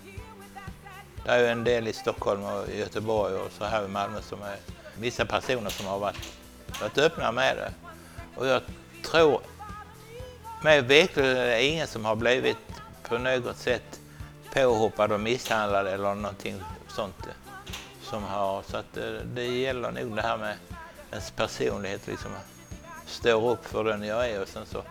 Det 1.25 1.31
är 1.31 1.39
ju 1.39 1.47
en 1.47 1.65
del 1.65 1.89
i 1.89 1.93
Stockholm 1.93 2.45
och 2.45 2.75
Göteborg 2.75 3.35
och 3.35 3.53
så 3.59 3.65
här 3.65 3.85
i 3.85 3.89
Malmö 3.89 4.23
som 4.23 4.43
är 4.43 4.57
vissa 4.99 5.25
personer 5.25 5.71
som 5.71 5.87
har 5.87 5.99
varit, 5.99 6.33
varit 6.81 6.99
öppna 6.99 7.33
med 7.33 7.57
det. 7.57 7.73
Och 8.37 8.47
jag 8.47 8.63
tror, 9.05 9.41
mig 10.63 10.81
veterligen 10.81 11.37
är 11.37 11.47
det 11.47 11.65
ingen 11.65 11.87
som 11.87 12.05
har 12.05 12.17
blivit 12.17 12.59
på 13.03 13.19
något 13.19 13.57
sätt 13.57 14.01
påhoppad 14.55 15.13
och 15.13 15.21
misshandlad 15.21 15.87
eller 15.87 16.15
någonting 16.15 16.63
sånt. 16.89 17.27
Eh, 17.27 17.33
som 18.03 18.23
har, 18.23 18.63
så 18.63 18.77
att 18.77 18.95
det, 18.95 19.25
det 19.25 19.47
gäller 19.47 19.91
nog 19.91 20.17
det 20.17 20.23
här 20.23 20.37
med 20.37 20.57
ens 21.11 21.31
personlighet 21.31 22.07
liksom. 22.07 22.31
Står 23.07 23.51
upp 23.51 23.67
för 23.67 23.85
den 23.85 24.03
jag 24.03 24.31
är 24.31 24.43
och 24.43 24.49
sen 24.49 24.67
så 24.67 24.83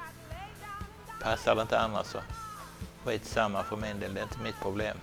passar 1.21 1.55
det 1.55 1.61
inte 1.61 1.79
andra 1.79 2.03
så 2.03 2.17
skitsamma 3.05 3.63
för 3.63 3.77
min 3.77 3.99
del, 3.99 4.13
det 4.13 4.19
är 4.19 4.23
inte 4.23 4.39
mitt 4.39 4.59
problem. 4.61 4.97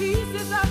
Pieces 0.00 0.50
of 0.50 0.69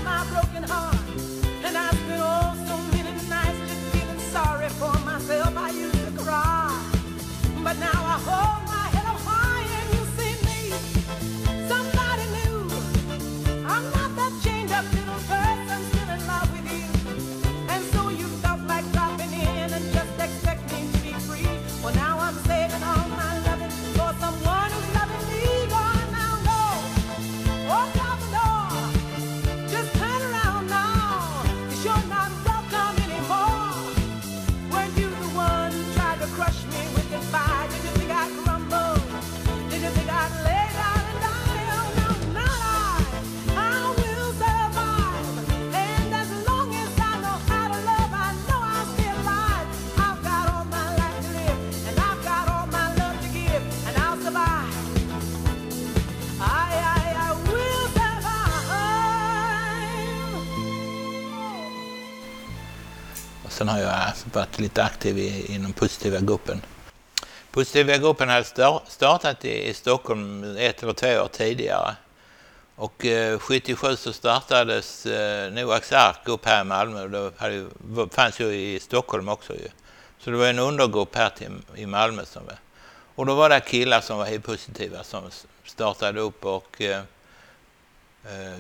varit 64.36 64.60
lite 64.60 64.84
aktiv 64.84 65.18
i, 65.18 65.56
inom 65.56 65.74
positiva 65.74 66.20
gruppen. 66.20 66.62
Positiva 67.52 67.98
gruppen 67.98 68.30
hade 68.30 68.44
startat 68.88 69.46
i, 69.46 69.70
i 69.70 69.74
Stockholm 69.74 70.58
ett 70.58 70.84
eller 70.84 70.94
två 70.94 71.08
år 71.08 71.28
tidigare. 71.28 71.96
Och 72.76 73.06
eh, 73.06 73.40
77 73.40 73.96
så 73.96 74.14
startades 74.14 75.06
eh, 75.06 75.52
Noaks 75.54 75.92
ark 75.92 76.28
upp 76.28 76.46
här 76.46 76.62
i 76.62 76.64
Malmö. 76.64 77.04
och 77.04 77.10
Det 77.10 77.32
hade, 77.38 77.68
fanns 78.12 78.40
ju 78.40 78.46
i 78.46 78.80
Stockholm 78.80 79.30
också 79.30 79.54
ju. 79.54 79.68
Så 80.20 80.30
det 80.30 80.38
var 80.38 80.48
en 80.48 80.60
undergrupp 80.60 81.16
här 81.16 81.30
till, 81.30 81.52
i 81.76 81.86
Malmö 81.86 82.26
som 82.26 82.46
var. 82.46 82.58
Och 83.16 83.26
då 83.26 83.36
var 83.36 83.50
det 83.50 83.60
killar 83.60 84.02
som 84.02 84.18
var 84.18 84.26
hiv-positiva 84.26 85.04
som 85.04 85.24
startade 85.66 86.20
upp 86.20 86.46
och, 86.46 86.82
eh, 86.82 87.02
eh, 88.26 88.60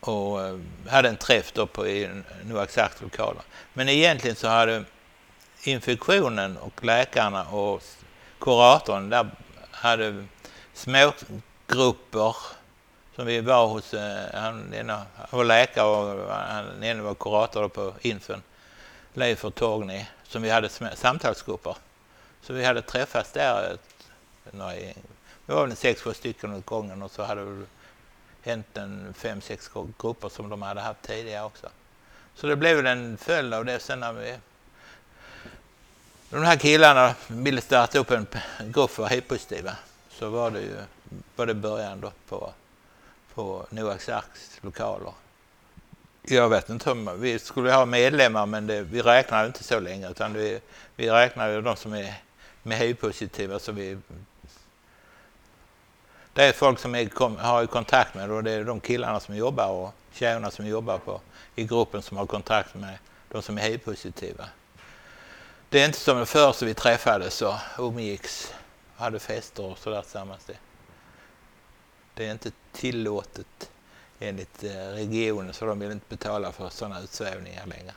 och 0.00 0.42
eh, 0.42 0.58
hade 0.88 1.08
en 1.08 1.16
träff 1.16 1.52
då 1.52 1.66
på 1.66 1.86
i 1.86 2.10
Noaks 2.44 2.78
arks 2.78 3.00
lokaler. 3.00 3.42
Men 3.72 3.88
egentligen 3.88 4.36
så 4.36 4.48
hade 4.48 4.84
infektionen 5.62 6.56
och 6.56 6.84
läkarna 6.84 7.44
och 7.44 7.82
kuratorn 8.38 9.10
där 9.10 9.30
hade 9.70 10.26
smågrupper 10.74 12.36
som 13.16 13.26
vi 13.26 13.40
var 13.40 13.66
hos, 13.66 13.94
eh, 13.94 14.24
han, 14.34 14.74
ena, 14.74 14.94
han 15.16 15.38
var 15.38 15.44
läkare 15.44 15.86
och 15.86 16.34
han 16.34 16.84
ena 16.84 17.02
var 17.02 17.14
kurator 17.14 17.68
på 17.68 17.94
Infön, 18.00 18.42
Leif 19.14 19.44
och 19.44 19.54
Torgny, 19.54 20.06
som 20.22 20.42
vi 20.42 20.50
hade 20.50 20.68
samtalsgrupper. 20.94 21.76
Så 22.42 22.52
vi 22.52 22.64
hade 22.64 22.82
träffats 22.82 23.32
där, 23.32 23.74
ett, 23.74 24.06
några, 24.50 24.72
vi 24.72 24.94
var 25.46 25.62
väl 25.62 25.70
en 25.70 25.76
sex, 25.76 26.02
sju 26.02 26.14
stycken 26.14 26.54
åt 26.54 26.66
gången 26.66 27.02
och 27.02 27.10
så 27.10 27.22
hade 27.22 27.44
vi 27.44 27.64
hänt 28.42 28.76
en 28.76 29.14
fem, 29.14 29.40
sex 29.40 29.70
grupper 29.98 30.28
som 30.28 30.48
de 30.48 30.62
hade 30.62 30.80
haft 30.80 31.02
tidigare 31.02 31.44
också. 31.44 31.68
Så 32.34 32.46
det 32.46 32.56
blev 32.56 32.86
en 32.86 33.18
följd 33.18 33.54
av 33.54 33.64
det 33.64 33.80
sen 33.80 34.00
när 34.00 34.12
vi 34.12 34.36
de 36.30 36.42
här 36.44 36.56
killarna 36.56 37.14
ville 37.26 37.60
starta 37.60 37.98
upp 37.98 38.10
en 38.10 38.26
grupp 38.60 38.90
för 38.90 39.06
hiv-positiva 39.06 39.76
så 40.10 40.30
var 40.30 40.50
det 40.50 40.60
ju 40.60 40.76
var 41.36 41.46
det 41.46 41.54
början 41.54 42.00
då 42.00 42.12
på, 42.28 42.52
på 43.34 43.66
Noaks 43.70 44.08
arks 44.08 44.58
lokaler. 44.60 45.12
Jag 46.22 46.48
vet 46.48 46.68
inte 46.68 46.90
om 46.90 47.20
vi 47.20 47.38
skulle 47.38 47.72
ha 47.72 47.86
medlemmar 47.86 48.46
men 48.46 48.66
det, 48.66 48.82
vi 48.82 49.02
räknade 49.02 49.46
inte 49.46 49.64
så 49.64 49.80
länge 49.80 50.10
utan 50.10 50.32
vi, 50.32 50.60
vi 50.96 51.10
räknade 51.10 51.52
ju 51.52 51.62
de 51.62 51.76
som 51.76 51.92
är 51.92 52.14
med 52.62 52.78
hiv-positiva 52.78 53.58
så 53.58 53.72
vi 53.72 53.98
det 56.32 56.44
är 56.44 56.52
folk 56.52 56.78
som 56.78 56.94
är, 56.94 57.04
kom, 57.04 57.36
har 57.36 57.66
kontakt 57.66 58.14
med 58.14 58.30
och 58.30 58.44
det 58.44 58.50
är 58.50 58.64
de 58.64 58.80
killarna 58.80 59.20
som 59.20 59.36
jobbar 59.36 59.68
och 59.68 59.94
tjejerna 60.12 60.50
som 60.50 60.66
jobbar 60.66 60.98
på, 60.98 61.20
i 61.54 61.64
gruppen 61.64 62.02
som 62.02 62.16
har 62.16 62.26
kontakt 62.26 62.74
med 62.74 62.98
de 63.28 63.42
som 63.42 63.58
är 63.58 63.62
hiv-positiva. 63.62 64.48
Det 65.68 65.80
är 65.80 65.86
inte 65.86 65.98
som 65.98 66.26
förr 66.26 66.52
så 66.52 66.64
vi 66.64 66.74
träffades 66.74 67.42
och 67.42 67.54
umgicks 67.78 68.54
och 68.96 69.02
hade 69.02 69.18
fester 69.18 69.64
och 69.64 69.78
sådär 69.78 70.02
tillsammans. 70.02 70.44
Det, 70.44 70.56
det 72.14 72.26
är 72.26 72.32
inte 72.32 72.52
tillåtet 72.72 73.70
enligt 74.20 74.64
eh, 74.64 74.70
regionen 74.70 75.52
så 75.52 75.64
de 75.64 75.78
vill 75.78 75.92
inte 75.92 76.06
betala 76.08 76.52
för 76.52 76.68
sådana 76.68 77.00
utsvävningar 77.00 77.66
längre. 77.66 77.92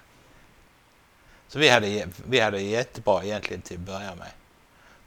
Så 1.48 1.60
vi 1.60 1.69
hade, 1.69 2.08
vi 2.28 2.39
hade 2.39 2.62
jättebra 2.62 3.24
egentligen 3.24 3.62
till 3.62 3.78
att 3.78 3.82
börja 3.82 4.15
med. 4.15 4.32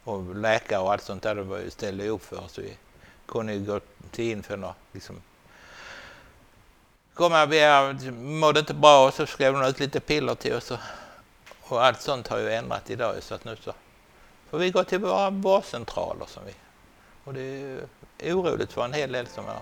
Och 0.05 0.37
läkare 0.37 0.81
och 0.81 0.93
allt 0.93 1.03
sånt 1.03 1.23
där 1.23 1.35
de 1.35 1.51
ju 1.51 1.71
ställde 1.71 2.09
upp 2.09 2.25
för 2.25 2.45
oss. 2.45 2.59
Vi 2.59 2.77
kunde 3.29 3.53
ju 3.53 3.65
gå 3.65 3.81
till 4.11 4.31
infön 4.31 4.65
och 4.65 4.75
liksom 4.93 5.23
komma, 7.15 7.55
jag 7.55 8.12
mådde 8.12 8.61
inte 8.61 8.75
bra 8.75 9.07
och 9.07 9.15
så 9.15 9.27
skrev 9.27 9.53
de 9.53 9.62
ut 9.62 9.81
lite 9.81 10.01
piller 10.01 10.35
till 10.35 10.55
oss. 10.55 10.71
Och, 10.71 10.79
och 11.61 11.85
allt 11.85 12.01
sånt 12.01 12.29
har 12.29 12.39
ju 12.39 12.53
ändrat 12.53 12.91
idag 12.91 13.23
så 13.23 13.35
att 13.35 13.45
nu 13.45 13.57
så 13.57 13.73
får 14.51 14.59
vi 14.59 14.71
gå 14.71 14.85
till 14.85 14.99
våra 14.99 15.31
vårdcentraler 15.31 16.27
som 16.27 16.43
vi. 16.47 16.55
Och 17.25 17.35
det 17.35 17.41
är 17.41 18.27
ju 18.27 18.35
oroligt 18.35 18.73
för 18.73 18.85
en 18.85 18.93
hel 18.93 19.12
del 19.12 19.27
som 19.27 19.45
har 19.45 19.61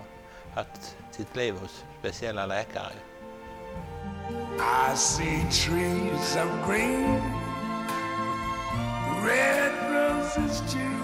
haft 0.55 0.97
sitt 1.11 1.37
liv 1.37 1.55
hos 1.55 1.85
speciella 2.01 2.47
läkare. 2.47 2.93
I 4.59 4.97
see 4.97 5.47
trees 5.51 6.37
of 6.37 6.67
green, 6.67 7.21
red 9.25 9.73
roses 9.91 10.61
too. 10.73 11.04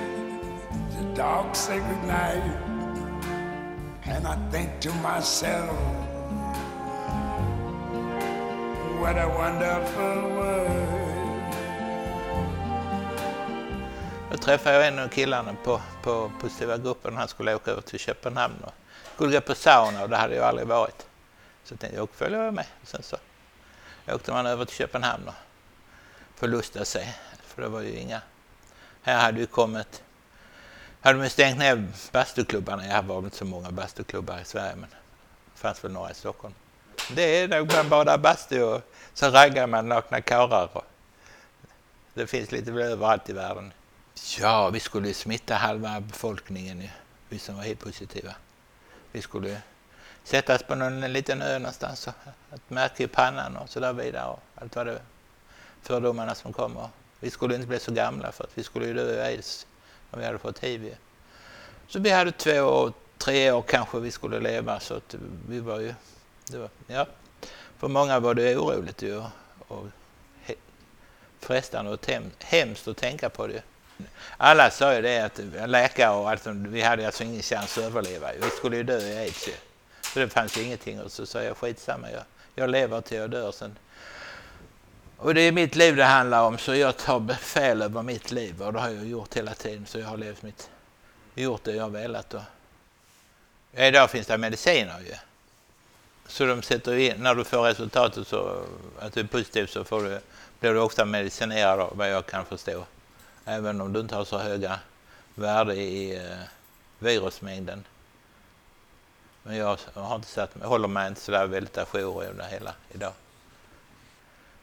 dark 1.15 1.55
sacred 1.55 2.03
night, 2.03 2.43
and 4.05 4.27
I 4.27 4.35
think 4.51 4.79
to 4.81 4.93
myself, 4.95 5.75
what 8.99 9.17
a 9.17 9.27
wonderful 9.27 10.29
world. 10.35 11.01
Då 14.31 14.37
träffade 14.37 14.75
jag 14.75 14.87
en 14.87 14.99
av 14.99 15.07
killarna 15.07 15.55
på, 15.63 15.81
på 16.03 16.31
positiva 16.41 16.77
gruppen. 16.77 17.17
Han 17.17 17.27
skulle 17.27 17.55
åka 17.55 17.71
över 17.71 17.81
till 17.81 17.99
Köpenhamn 17.99 18.63
och 18.63 18.73
skulle 19.15 19.33
gå 19.33 19.41
på 19.41 19.55
sauna 19.55 20.03
och 20.03 20.09
det 20.09 20.17
hade 20.17 20.35
jag 20.35 20.45
aldrig 20.45 20.67
varit. 20.67 21.07
Så 21.63 21.73
jag 21.73 21.79
tänkte 21.79 21.97
jag 21.97 22.09
följer 22.09 22.51
med. 22.51 22.65
Och 22.81 22.87
sen 22.87 23.03
så 23.03 23.17
åkte 24.07 24.31
man 24.31 24.45
över 24.45 24.65
till 24.65 24.75
Köpenhamn 24.75 25.27
och 25.27 25.33
förlustade 26.35 26.85
sig. 26.85 27.15
För 27.43 27.61
det 27.61 27.67
var 27.67 27.81
ju 27.81 27.93
inga... 27.95 28.21
Här 29.01 29.21
hade 29.21 29.39
ju 29.39 29.45
kommit... 29.45 30.03
Hade 31.03 31.19
man 31.19 31.29
stängt 31.29 31.57
ner 31.57 31.87
bastuklubbarna. 32.11 32.87
Jag 32.87 33.03
var 33.03 33.15
väl 33.15 33.25
inte 33.25 33.37
så 33.37 33.45
många 33.45 33.71
bastuklubbar 33.71 34.39
i 34.39 34.45
Sverige 34.45 34.75
men 34.75 34.89
det 35.53 35.59
fanns 35.59 35.83
väl 35.83 35.91
några 35.91 36.11
i 36.11 36.13
Stockholm. 36.13 36.53
Det 37.15 37.21
är 37.21 37.47
nog 37.47 37.73
man 37.73 37.89
badar 37.89 38.17
bastu 38.17 38.63
och 38.63 38.81
så 39.13 39.29
raggar 39.29 39.67
man 39.67 39.89
nakna 39.89 40.21
karlar. 40.21 40.69
Det 42.13 42.27
finns 42.27 42.51
lite 42.51 42.71
väl 42.71 42.91
överallt 42.91 43.29
i 43.29 43.33
världen. 43.33 43.73
Ja, 44.39 44.69
vi 44.69 44.79
skulle 44.79 45.13
smitta 45.13 45.55
halva 45.55 46.01
befolkningen, 46.01 46.81
ju, 46.81 46.89
vi 47.29 47.39
som 47.39 47.55
var 47.55 47.63
hiv-positiva. 47.63 48.35
Vi 49.11 49.21
skulle 49.21 49.61
sättas 50.23 50.63
på 50.63 50.75
någon 50.75 51.13
liten 51.13 51.41
ö 51.41 51.59
någonstans 51.59 52.07
och 52.07 52.13
ett 52.53 52.69
märke 52.69 53.03
i 53.03 53.07
pannan 53.07 53.57
och 53.57 53.69
så 53.69 53.79
där 53.79 53.93
vidare. 53.93 54.27
Och 54.27 54.39
allt 54.55 54.75
vad 54.75 54.85
det 54.85 55.01
fördomarna 55.81 56.35
som 56.35 56.53
kommer. 56.53 56.89
Vi 57.19 57.29
skulle 57.29 57.55
inte 57.55 57.67
bli 57.67 57.79
så 57.79 57.91
gamla 57.91 58.31
för 58.31 58.43
att 58.43 58.57
vi 58.57 58.63
skulle 58.63 58.85
ju 58.85 58.93
dö 58.93 59.13
i 59.13 59.21
aids 59.21 59.67
om 60.11 60.19
vi 60.19 60.25
hade 60.25 60.37
fått 60.37 60.59
hiv. 60.59 60.95
Så 61.87 61.99
vi 61.99 62.09
hade 62.09 62.31
två, 62.31 62.93
tre 63.17 63.51
år 63.51 63.61
kanske 63.61 63.99
vi 63.99 64.11
skulle 64.11 64.39
leva 64.39 64.79
så 64.79 64.93
att 64.93 65.15
vi 65.49 65.59
var 65.59 65.79
ju... 65.79 65.93
Det 66.47 66.57
var, 66.57 66.69
ja. 66.87 67.07
För 67.77 67.87
många 67.87 68.19
var 68.19 68.33
det 68.33 68.57
oroligt 68.57 69.01
ju 69.01 69.23
och 69.67 69.87
he, 70.41 70.53
frestande 71.39 71.91
och 71.91 72.01
tem, 72.01 72.23
hemskt 72.39 72.87
att 72.87 72.97
tänka 72.97 73.29
på 73.29 73.47
det. 73.47 73.63
Alla 74.37 74.69
sa 74.69 74.95
ju 74.95 75.01
det 75.01 75.19
att 75.19 75.69
läkare 75.69 76.15
och 76.15 76.29
allt, 76.29 76.45
vi 76.45 76.81
hade 76.81 77.05
alltså 77.05 77.23
ingen 77.23 77.41
chans 77.41 77.77
att 77.77 77.83
överleva. 77.83 78.31
Vi 78.41 78.49
skulle 78.49 78.77
ju 78.77 78.83
dö 78.83 78.99
i 78.99 79.17
aids 79.17 79.47
ju. 79.47 79.53
Så 80.01 80.19
det 80.19 80.29
fanns 80.29 80.57
ju 80.57 80.61
ingenting 80.61 81.01
och 81.01 81.11
så 81.11 81.25
sa 81.25 81.43
jag 81.43 81.57
skitsamma, 81.57 82.11
jag, 82.11 82.23
jag 82.55 82.69
lever 82.69 83.01
till 83.01 83.17
jag 83.17 83.29
dör 83.29 83.51
sen. 83.51 83.77
Och 85.21 85.33
det 85.33 85.41
är 85.41 85.51
mitt 85.51 85.75
liv 85.75 85.95
det 85.95 86.03
handlar 86.03 86.43
om 86.43 86.57
så 86.57 86.75
jag 86.75 86.97
tar 86.97 87.19
befäl 87.19 87.81
över 87.81 88.01
mitt 88.01 88.31
liv 88.31 88.61
och 88.61 88.73
det 88.73 88.79
har 88.79 88.89
jag 88.89 89.05
gjort 89.05 89.33
hela 89.33 89.53
tiden 89.53 89.85
så 89.85 89.99
jag 89.99 90.07
har 90.07 90.17
levt 90.17 90.41
mitt, 90.41 90.69
gjort 91.35 91.63
det 91.63 91.71
jag 91.71 91.83
har 91.83 91.89
velat. 91.89 92.33
Och, 92.33 92.41
idag 93.73 94.09
finns 94.09 94.27
det 94.27 94.37
mediciner 94.37 94.99
ju. 94.99 95.13
Så 96.27 96.45
de 96.45 96.61
sätter 96.61 96.95
in, 96.95 97.23
när 97.23 97.35
du 97.35 97.43
får 97.43 97.63
resultatet 97.63 98.27
så 98.27 98.65
att 98.99 99.13
du 99.13 99.19
är 99.19 99.25
positiv 99.25 99.65
så 99.65 99.83
får 99.83 100.03
du, 100.03 100.19
blir 100.59 100.73
du 100.73 100.79
ofta 100.79 101.05
medicinerad 101.05 101.79
av 101.79 101.97
vad 101.97 102.11
jag 102.11 102.25
kan 102.25 102.45
förstå. 102.45 102.85
Även 103.45 103.81
om 103.81 103.93
du 103.93 103.99
inte 103.99 104.15
har 104.15 104.25
så 104.25 104.37
höga 104.37 104.79
värden 105.35 105.77
i 105.77 106.15
eh, 106.15 106.47
virusmängden. 106.99 107.83
Men 109.43 109.55
jag 109.55 109.77
har 109.93 110.15
inte 110.15 110.27
satt 110.27 110.55
mig, 110.55 110.67
håller 110.67 110.87
mig 110.87 111.07
inte 111.07 111.21
sådär 111.21 111.47
väldigt 111.47 111.77
ajour 111.77 112.23
i 112.23 112.27
det 112.37 112.47
hela 112.51 112.73
idag. 112.93 113.13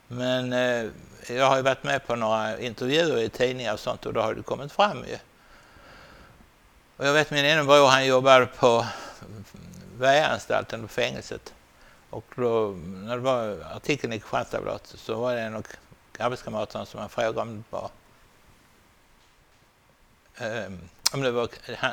Men 0.09 0.53
eh, 0.53 0.91
jag 1.29 1.47
har 1.47 1.57
ju 1.57 1.63
varit 1.63 1.85
med 1.85 2.07
på 2.07 2.17
några 2.17 2.61
intervjuer 2.61 3.19
i 3.19 3.29
tidningar 3.29 3.73
och 3.73 3.81
sånt 3.81 4.07
och 4.07 4.13
då 4.13 4.21
har 4.21 4.35
det 4.35 4.43
kommit 4.43 4.73
fram 4.73 4.99
ju. 4.99 5.19
Och 6.97 7.07
jag 7.07 7.13
vet 7.13 7.31
min 7.31 7.45
ene 7.45 7.65
bror 7.65 7.87
han 7.87 8.07
jobbade 8.07 8.47
på 8.47 8.87
väjanstalten 9.99 10.83
på 10.83 10.89
fängelset. 10.89 11.55
Och 12.11 12.25
då, 12.37 12.69
när 12.85 13.17
det 13.17 13.23
var 13.23 13.67
artikeln 13.77 14.13
i 14.13 14.21
Kristianstadsbladet 14.21 14.87
så 14.87 15.21
var 15.21 15.35
det 15.35 15.41
en 15.41 15.55
av 15.55 15.67
arbetskamraterna 16.19 16.87
som 16.87 17.01
han 17.01 17.09
frågade 17.09 17.41
om 17.41 17.57
det 17.57 17.63
var 17.71 17.91
ehm, 20.37 20.79
om 21.13 21.23
det 21.23 21.31
var 21.31 21.49
eh, 21.67 21.85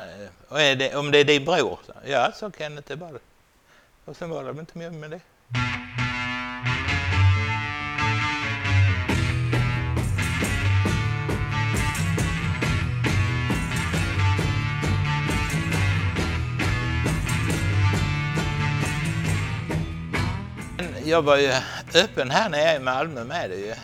är 0.50 0.76
det, 0.76 0.96
om 0.96 1.10
det 1.10 1.18
är 1.18 1.24
din 1.24 1.44
bror? 1.44 1.78
Ja, 2.04 2.32
så 2.34 2.50
Kenneth, 2.50 2.88
det 2.88 2.96
var 2.96 3.12
det. 3.12 3.18
Och 4.04 4.16
sen 4.16 4.30
var 4.30 4.44
det 4.44 4.52
väl 4.52 4.60
inte 4.60 4.78
mer 4.78 4.90
med 4.90 5.10
det. 5.10 5.20
Jag 21.06 21.22
var 21.22 21.36
ju 21.36 21.52
öppen 21.94 22.30
här 22.30 22.48
nere 22.48 22.76
i 22.76 22.78
Malmö 22.78 23.24
med 23.24 23.50
det 23.50 23.56
ju. 23.56 23.74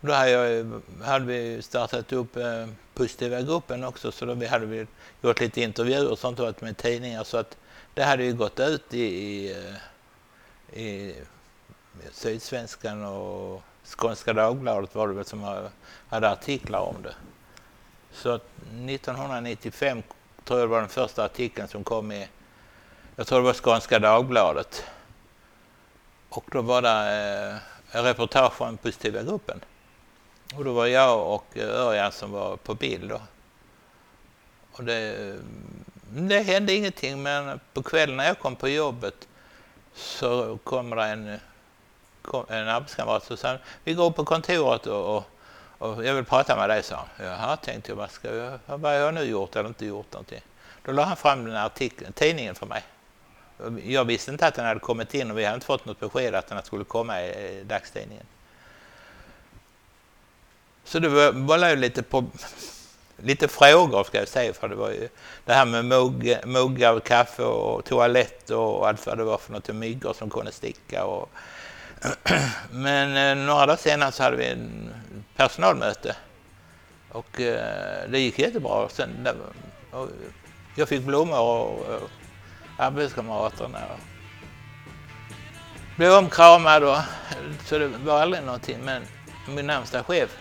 Då 0.00 0.12
hade, 0.12 0.30
jag, 0.30 0.80
hade 1.04 1.24
vi 1.24 1.62
startat 1.62 2.12
upp 2.12 2.36
eh, 2.36 2.66
Positiva 2.94 3.40
gruppen 3.40 3.84
också 3.84 4.12
så 4.12 4.24
då 4.24 4.34
vi 4.34 4.46
hade 4.46 4.66
vi 4.66 4.86
gjort 5.22 5.40
lite 5.40 5.60
intervjuer 5.60 6.10
och 6.10 6.18
sånt 6.18 6.38
och 6.38 6.44
varit 6.44 6.60
med 6.60 6.76
tidningar 6.76 7.24
så 7.24 7.36
att 7.38 7.56
det 7.94 8.02
hade 8.02 8.24
ju 8.24 8.34
gått 8.34 8.60
ut 8.60 8.94
i, 8.94 9.02
i, 9.02 9.50
eh, 10.72 10.80
i 10.80 11.14
Sydsvenskan 12.12 13.04
och 13.04 13.62
Skånska 13.84 14.32
Dagbladet 14.32 14.94
var 14.94 15.08
det 15.08 15.14
väl 15.14 15.24
som 15.24 15.68
hade 16.08 16.30
artiklar 16.30 16.80
om 16.80 16.96
det. 17.02 17.14
Så 18.12 18.30
att 18.30 18.46
1995 18.86 20.02
tror 20.44 20.60
jag 20.60 20.66
var 20.66 20.80
den 20.80 20.88
första 20.88 21.24
artikeln 21.24 21.68
som 21.68 21.84
kom 21.84 22.12
i, 22.12 22.28
jag 23.16 23.26
tror 23.26 23.38
det 23.38 23.44
var 23.44 23.54
Skånska 23.54 23.98
Dagbladet. 23.98 24.84
Och 26.30 26.44
då 26.50 26.62
var 26.62 26.82
det 26.82 27.60
eh, 27.92 28.02
reportage 28.02 28.52
från 28.52 28.76
Positiva 28.76 29.22
gruppen. 29.22 29.60
Och 30.54 30.64
då 30.64 30.72
var 30.72 30.86
jag 30.86 31.34
och 31.34 31.58
eh, 31.58 31.68
Örjan 31.68 32.12
som 32.12 32.32
var 32.32 32.56
på 32.56 32.74
bild 32.74 33.08
då. 33.08 33.20
Och 34.72 34.84
det, 34.84 35.16
mm, 35.16 36.28
det 36.28 36.40
hände 36.40 36.72
ingenting 36.72 37.22
men 37.22 37.60
på 37.72 37.82
kvällen 37.82 38.16
när 38.16 38.26
jag 38.26 38.38
kom 38.38 38.56
på 38.56 38.68
jobbet 38.68 39.28
så 39.94 40.58
kommer 40.64 40.96
det 40.96 41.04
en, 41.04 41.38
en 42.48 42.68
arbetskamrat 42.68 43.30
och 43.30 43.38
sa 43.38 43.58
vi 43.84 43.94
går 43.94 44.06
upp 44.06 44.16
på 44.16 44.24
kontoret 44.24 44.86
och, 44.86 45.16
och, 45.16 45.24
och 45.78 46.04
jag 46.04 46.14
vill 46.14 46.24
prata 46.24 46.56
med 46.56 46.68
dig, 46.68 46.82
sa 46.82 46.96
han. 46.96 47.26
Jaha, 47.26 47.56
tänkte 47.56 47.90
jag, 47.90 47.96
vad, 47.96 48.10
ska 48.10 48.34
jag, 48.34 48.58
vad 48.66 48.80
har 48.80 48.90
jag 48.90 49.14
nu 49.14 49.22
gjort 49.22 49.56
eller 49.56 49.68
inte 49.68 49.86
gjort 49.86 50.12
någonting? 50.12 50.40
Då 50.84 50.92
la 50.92 51.02
han 51.02 51.16
fram 51.16 51.44
den 51.44 51.56
här 51.56 51.66
artikeln, 51.66 52.12
tidningen 52.12 52.54
för 52.54 52.66
mig. 52.66 52.84
Jag 53.84 54.04
visste 54.04 54.30
inte 54.30 54.46
att 54.46 54.54
den 54.54 54.66
hade 54.66 54.80
kommit 54.80 55.14
in 55.14 55.30
och 55.30 55.38
vi 55.38 55.44
hade 55.44 55.54
inte 55.54 55.66
fått 55.66 55.86
något 55.86 56.00
besked 56.00 56.34
att 56.34 56.46
den 56.46 56.62
skulle 56.62 56.84
komma 56.84 57.22
i 57.22 57.64
dagstidningen. 57.64 58.26
Så 60.84 60.98
det 60.98 61.08
var, 61.08 61.68
ju 61.68 61.76
lite, 61.76 62.02
på, 62.02 62.24
lite 63.16 63.48
frågor 63.48 64.04
ska 64.04 64.18
jag 64.18 64.28
säga, 64.28 64.52
för 64.52 64.68
det 64.68 64.74
var 64.74 64.90
ju 64.90 65.08
det 65.44 65.52
här 65.52 65.64
med 65.64 65.84
mugg, 65.84 66.36
muggar 66.44 66.94
och 66.94 67.04
kaffe 67.04 67.42
och 67.42 67.84
toalett 67.84 68.50
och 68.50 68.88
allt 68.88 69.06
vad 69.06 69.18
det 69.18 69.24
var 69.24 69.38
för 69.38 69.52
något, 69.52 69.68
och 69.68 69.74
myggor 69.74 70.12
som 70.12 70.30
kunde 70.30 70.52
sticka. 70.52 71.04
Och 71.04 71.30
Men 72.70 73.38
eh, 73.38 73.46
några 73.46 73.66
dagar 73.66 73.76
senare 73.76 74.12
så 74.12 74.22
hade 74.22 74.36
vi 74.36 74.46
en 74.46 74.94
personalmöte 75.36 76.16
och 77.12 77.40
eh, 77.40 78.10
det 78.10 78.18
gick 78.18 78.38
jättebra. 78.38 78.88
Sen, 78.88 79.28
och 79.90 80.08
jag 80.76 80.88
fick 80.88 81.02
blommor 81.02 81.40
och, 81.40 81.78
och 81.78 82.10
arbetskamraterna. 82.80 83.78
Blev 85.96 86.12
omkramad 86.12 86.82
och 86.82 86.96
så 87.64 87.78
det 87.78 87.88
var 87.88 88.20
aldrig 88.20 88.42
någonting. 88.42 88.78
Men 88.84 89.02
min 89.48 89.66
närmsta 89.66 90.04
chef, 90.04 90.38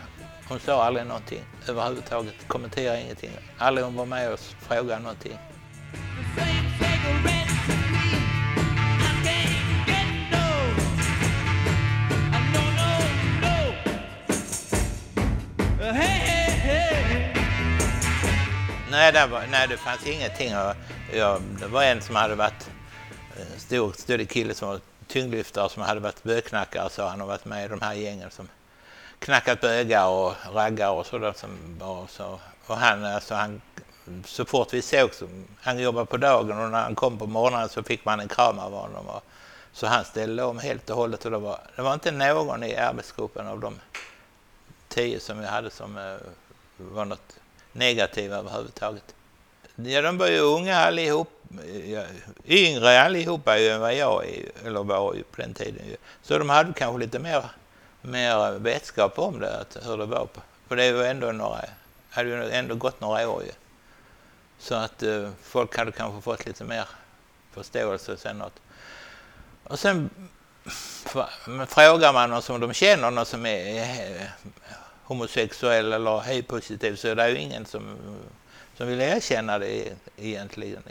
hon 0.47 0.59
sa 0.59 0.83
aldrig 0.83 1.05
någonting 1.05 1.43
överhuvudtaget. 1.67 2.47
Kommenterade 2.47 3.01
ingenting. 3.01 3.31
Aldrig 3.57 3.85
hon 3.85 3.95
var 3.95 4.05
med 4.05 4.33
och 4.33 4.39
frågade 4.39 4.99
någonting. 4.99 5.37
Nej, 18.91 19.11
det, 19.11 19.27
var, 19.27 19.47
nej, 19.51 19.67
det 19.67 19.77
fanns 19.77 20.07
ingenting. 20.07 20.51
Jag, 20.51 20.75
jag, 21.13 21.41
det 21.41 21.67
var 21.67 21.83
en 21.83 22.01
som 22.01 22.15
hade 22.15 22.35
varit 22.35 22.69
en 23.35 23.59
stor, 23.59 23.91
stor 23.91 24.17
kille 24.17 24.53
som 24.53 24.67
var 24.67 24.79
tyngdlyftare 25.07 25.69
som 25.69 25.83
hade 25.83 25.99
varit 25.99 26.23
bögknackare 26.23 26.89
så 26.89 27.07
han 27.07 27.19
har 27.19 27.27
varit 27.27 27.45
med 27.45 27.65
i 27.65 27.67
de 27.67 27.81
här 27.81 27.93
gängen 27.93 28.31
som 28.31 28.47
knackat 29.19 29.61
bögar 29.61 30.07
och 30.07 30.33
raggar 30.53 30.89
och 30.89 31.05
sådär 31.05 31.33
som 31.35 31.49
var 31.79 32.07
så. 32.07 32.39
Och 32.67 32.77
han, 32.77 33.05
alltså 33.05 33.35
han, 33.35 33.61
så 34.25 34.45
fort 34.45 34.73
vi 34.73 34.81
såg 34.81 35.13
så, 35.13 35.27
han 35.61 35.79
jobbade 35.79 36.05
på 36.05 36.17
dagen 36.17 36.59
och 36.59 36.69
när 36.69 36.81
han 36.81 36.95
kom 36.95 37.17
på 37.17 37.27
morgonen 37.27 37.69
så 37.69 37.83
fick 37.83 38.05
man 38.05 38.19
en 38.19 38.27
kram 38.27 38.59
av 38.59 38.73
honom. 38.73 39.07
Och, 39.07 39.23
så 39.73 39.87
han 39.87 40.05
ställde 40.05 40.43
om 40.43 40.59
helt 40.59 40.89
och 40.89 40.95
hållet 40.95 41.25
och 41.25 41.31
det 41.31 41.37
var, 41.37 41.59
det 41.75 41.81
var 41.81 41.93
inte 41.93 42.11
någon 42.11 42.63
i 42.63 42.75
arbetsgruppen 42.75 43.47
av 43.47 43.59
de 43.59 43.79
tio 44.87 45.19
som 45.19 45.39
vi 45.39 45.45
hade 45.45 45.69
som 45.69 45.97
eh, 45.97 46.15
var 46.77 47.05
något 47.05 47.38
negativa 47.71 48.35
överhuvudtaget. 48.35 49.15
Ja, 49.75 50.01
de 50.01 50.17
var 50.17 50.27
ju 50.27 50.39
unga 50.39 50.77
allihop, 50.77 51.29
yngre 52.45 53.01
allihopa 53.01 53.57
ju 53.57 53.69
än 53.69 53.81
vad 53.81 53.95
jag 53.95 54.25
är, 54.25 54.67
eller 54.67 54.83
var 54.83 55.13
ju 55.13 55.23
på 55.23 55.41
den 55.41 55.53
tiden. 55.53 55.87
Ju. 55.87 55.95
Så 56.21 56.37
de 56.37 56.49
hade 56.49 56.73
kanske 56.73 56.99
lite 56.99 57.19
mer, 57.19 57.43
mer 58.01 58.59
vetskap 58.59 59.19
om 59.19 59.39
det, 59.39 59.59
att, 59.59 59.77
hur 59.85 59.97
det 59.97 60.05
var. 60.05 60.25
På. 60.25 60.41
För 60.67 60.75
det 60.75 60.91
var 60.91 61.03
ju 61.03 61.07
ändå 61.07 61.31
några, 61.31 61.61
hade 62.09 62.29
ju 62.29 62.51
ändå 62.51 62.75
gått 62.75 63.01
några 63.01 63.29
år 63.29 63.43
ju. 63.43 63.51
Så 64.59 64.75
att 64.75 65.03
eh, 65.03 65.29
folk 65.43 65.77
hade 65.77 65.91
kanske 65.91 66.21
fått 66.21 66.45
lite 66.45 66.63
mer 66.63 66.85
förståelse 67.51 68.17
sen 68.17 68.37
något. 68.37 68.59
Och 69.63 69.79
sen 69.79 70.09
frågar 71.67 72.13
man 72.13 72.29
någon 72.29 72.41
som 72.41 72.59
de 72.59 72.73
känner, 72.73 73.11
någon 73.11 73.25
som 73.25 73.45
är 73.45 74.31
homosexuell 75.09 75.93
eller 75.93 76.19
hiv-positiv 76.19 76.95
så 76.95 77.07
är 77.07 77.15
det 77.15 77.29
ju 77.29 77.37
ingen 77.37 77.65
som, 77.65 77.97
som 78.77 78.87
vill 78.87 79.01
erkänna 79.01 79.59
det 79.59 79.93
egentligen. 80.17 80.81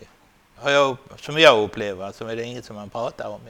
Har 0.57 0.71
jag, 0.71 0.97
som 1.17 1.39
jag 1.39 1.63
upplever 1.63 2.13
så 2.13 2.27
är 2.27 2.37
det 2.37 2.45
inget 2.45 2.65
som 2.65 2.77
man 2.77 2.91
pratar 2.91 3.29
om. 3.29 3.41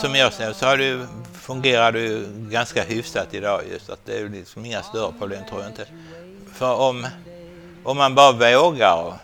Som 0.00 0.14
jag 0.14 0.32
ser 0.32 0.52
så 0.52 0.66
har 0.66 0.76
det 0.76 1.06
fungerar 1.32 1.92
det 1.92 2.00
ju 2.00 2.26
ganska 2.50 2.82
hyfsat 2.82 3.34
idag 3.34 3.62
just 3.72 3.90
att 3.90 4.06
det 4.06 4.18
är 4.18 4.28
liksom 4.28 4.64
inga 4.64 4.82
större 4.82 5.12
problem 5.18 5.42
tror 5.48 5.60
jag 5.60 5.70
inte. 5.70 5.86
För 6.52 6.74
om, 6.74 7.06
om 7.84 7.96
man 7.96 8.14
bara 8.14 8.32
vågar 8.32 9.18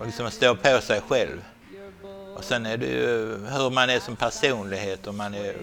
och, 0.00 0.06
liksom 0.06 0.30
stå 0.30 0.54
på 0.54 0.80
sig 0.80 1.00
själv 1.00 1.44
och 2.36 2.44
sen 2.44 2.66
är 2.66 2.76
det 2.76 2.86
ju 2.86 3.36
hur 3.46 3.70
man 3.70 3.90
är 3.90 4.00
som 4.00 4.16
personlighet 4.16 5.06
och 5.06 5.14
man 5.14 5.34
är 5.34 5.56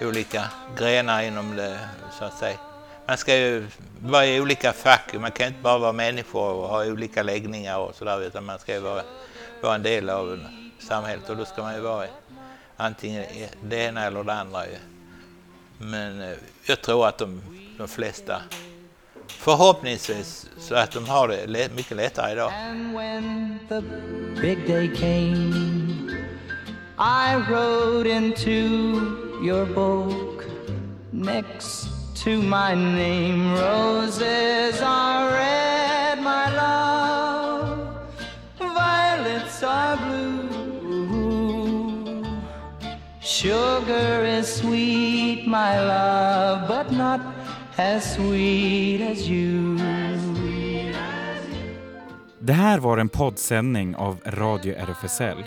olika 0.00 0.44
grenar 0.78 1.22
inom 1.22 1.56
det 1.56 1.78
så 2.18 2.24
att 2.24 2.38
säga. 2.38 2.58
Man 3.06 3.16
ska 3.16 3.36
ju 3.36 3.66
vara 4.00 4.26
i 4.26 4.40
olika 4.40 4.72
fack, 4.72 5.14
man 5.14 5.30
kan 5.30 5.46
inte 5.46 5.62
bara 5.62 5.78
vara 5.78 5.92
människor 5.92 6.52
och 6.52 6.68
ha 6.68 6.86
olika 6.86 7.22
läggningar 7.22 7.78
och 7.78 7.94
sådär 7.94 8.22
utan 8.22 8.44
man 8.44 8.58
ska 8.58 8.74
ju 8.74 8.80
vara, 8.80 9.02
vara 9.62 9.74
en 9.74 9.82
del 9.82 10.10
av 10.10 10.40
samhället 10.78 11.30
och 11.30 11.36
då 11.36 11.44
ska 11.44 11.62
man 11.62 11.74
ju 11.74 11.80
vara 11.80 12.06
antingen 12.76 13.24
det 13.62 13.76
ena 13.76 14.04
eller 14.04 14.24
det 14.24 14.32
andra. 14.32 14.62
Men 15.78 16.20
eh, 16.20 16.36
jag 16.66 16.80
tror 16.80 17.08
att 17.08 17.18
de, 17.18 17.42
de 17.78 17.88
flesta 17.88 18.42
förhoppningsvis 19.38 20.46
så 20.58 20.74
att 20.74 20.90
de 20.90 21.06
har 21.08 21.28
det 21.28 21.74
mycket 21.76 21.96
lättare 21.96 22.32
idag. 22.32 22.52
And 22.52 22.94
when 22.94 23.58
the 23.68 23.82
big 24.40 24.66
day 24.66 24.88
came, 24.96 26.10
I 26.98 27.36
wrote 27.50 28.06
into 28.10 28.50
your 29.42 29.66
book 29.66 30.44
next 31.12 31.88
to 32.24 32.30
my 32.30 32.74
name. 32.74 33.54
Roses 33.54 34.82
are 34.82 35.30
red, 35.32 36.18
my 36.18 36.56
love, 36.56 37.78
violets 38.58 39.62
are 39.62 39.96
blue. 39.96 40.48
Sugar 43.20 44.24
is 44.24 44.52
sweet, 44.52 45.46
my 45.46 45.78
love, 45.80 46.68
as 47.78 48.14
sweet 48.14 49.10
as 49.10 49.28
you. 49.28 49.78
Det 52.38 52.52
här 52.52 52.78
var 52.78 52.98
en 52.98 53.08
poddsändning 53.08 53.96
av 53.96 54.20
Radio 54.26 54.74
RFSL 54.74 55.44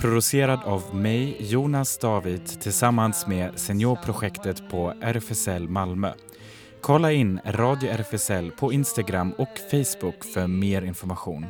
producerad 0.00 0.60
av 0.64 0.94
mig, 0.94 1.36
Jonas 1.38 1.98
David, 1.98 2.60
tillsammans 2.60 3.26
med 3.26 3.58
Seniorprojektet 3.58 4.70
på 4.70 4.94
RFSL 5.00 5.68
Malmö. 5.68 6.12
Kolla 6.80 7.12
in 7.12 7.40
Radio 7.44 7.90
RFSL 7.90 8.50
på 8.50 8.72
Instagram 8.72 9.32
och 9.32 9.58
Facebook 9.70 10.24
för 10.24 10.46
mer 10.46 10.82
information. 10.82 11.46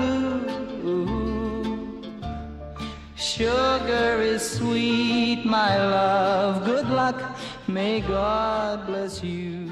I 0.00 0.07
Sugar 3.38 4.20
is 4.20 4.42
sweet, 4.42 5.44
my 5.44 5.78
love. 5.78 6.64
Good 6.64 6.88
luck. 6.90 7.38
May 7.68 8.00
God 8.00 8.84
bless 8.84 9.22
you. 9.22 9.67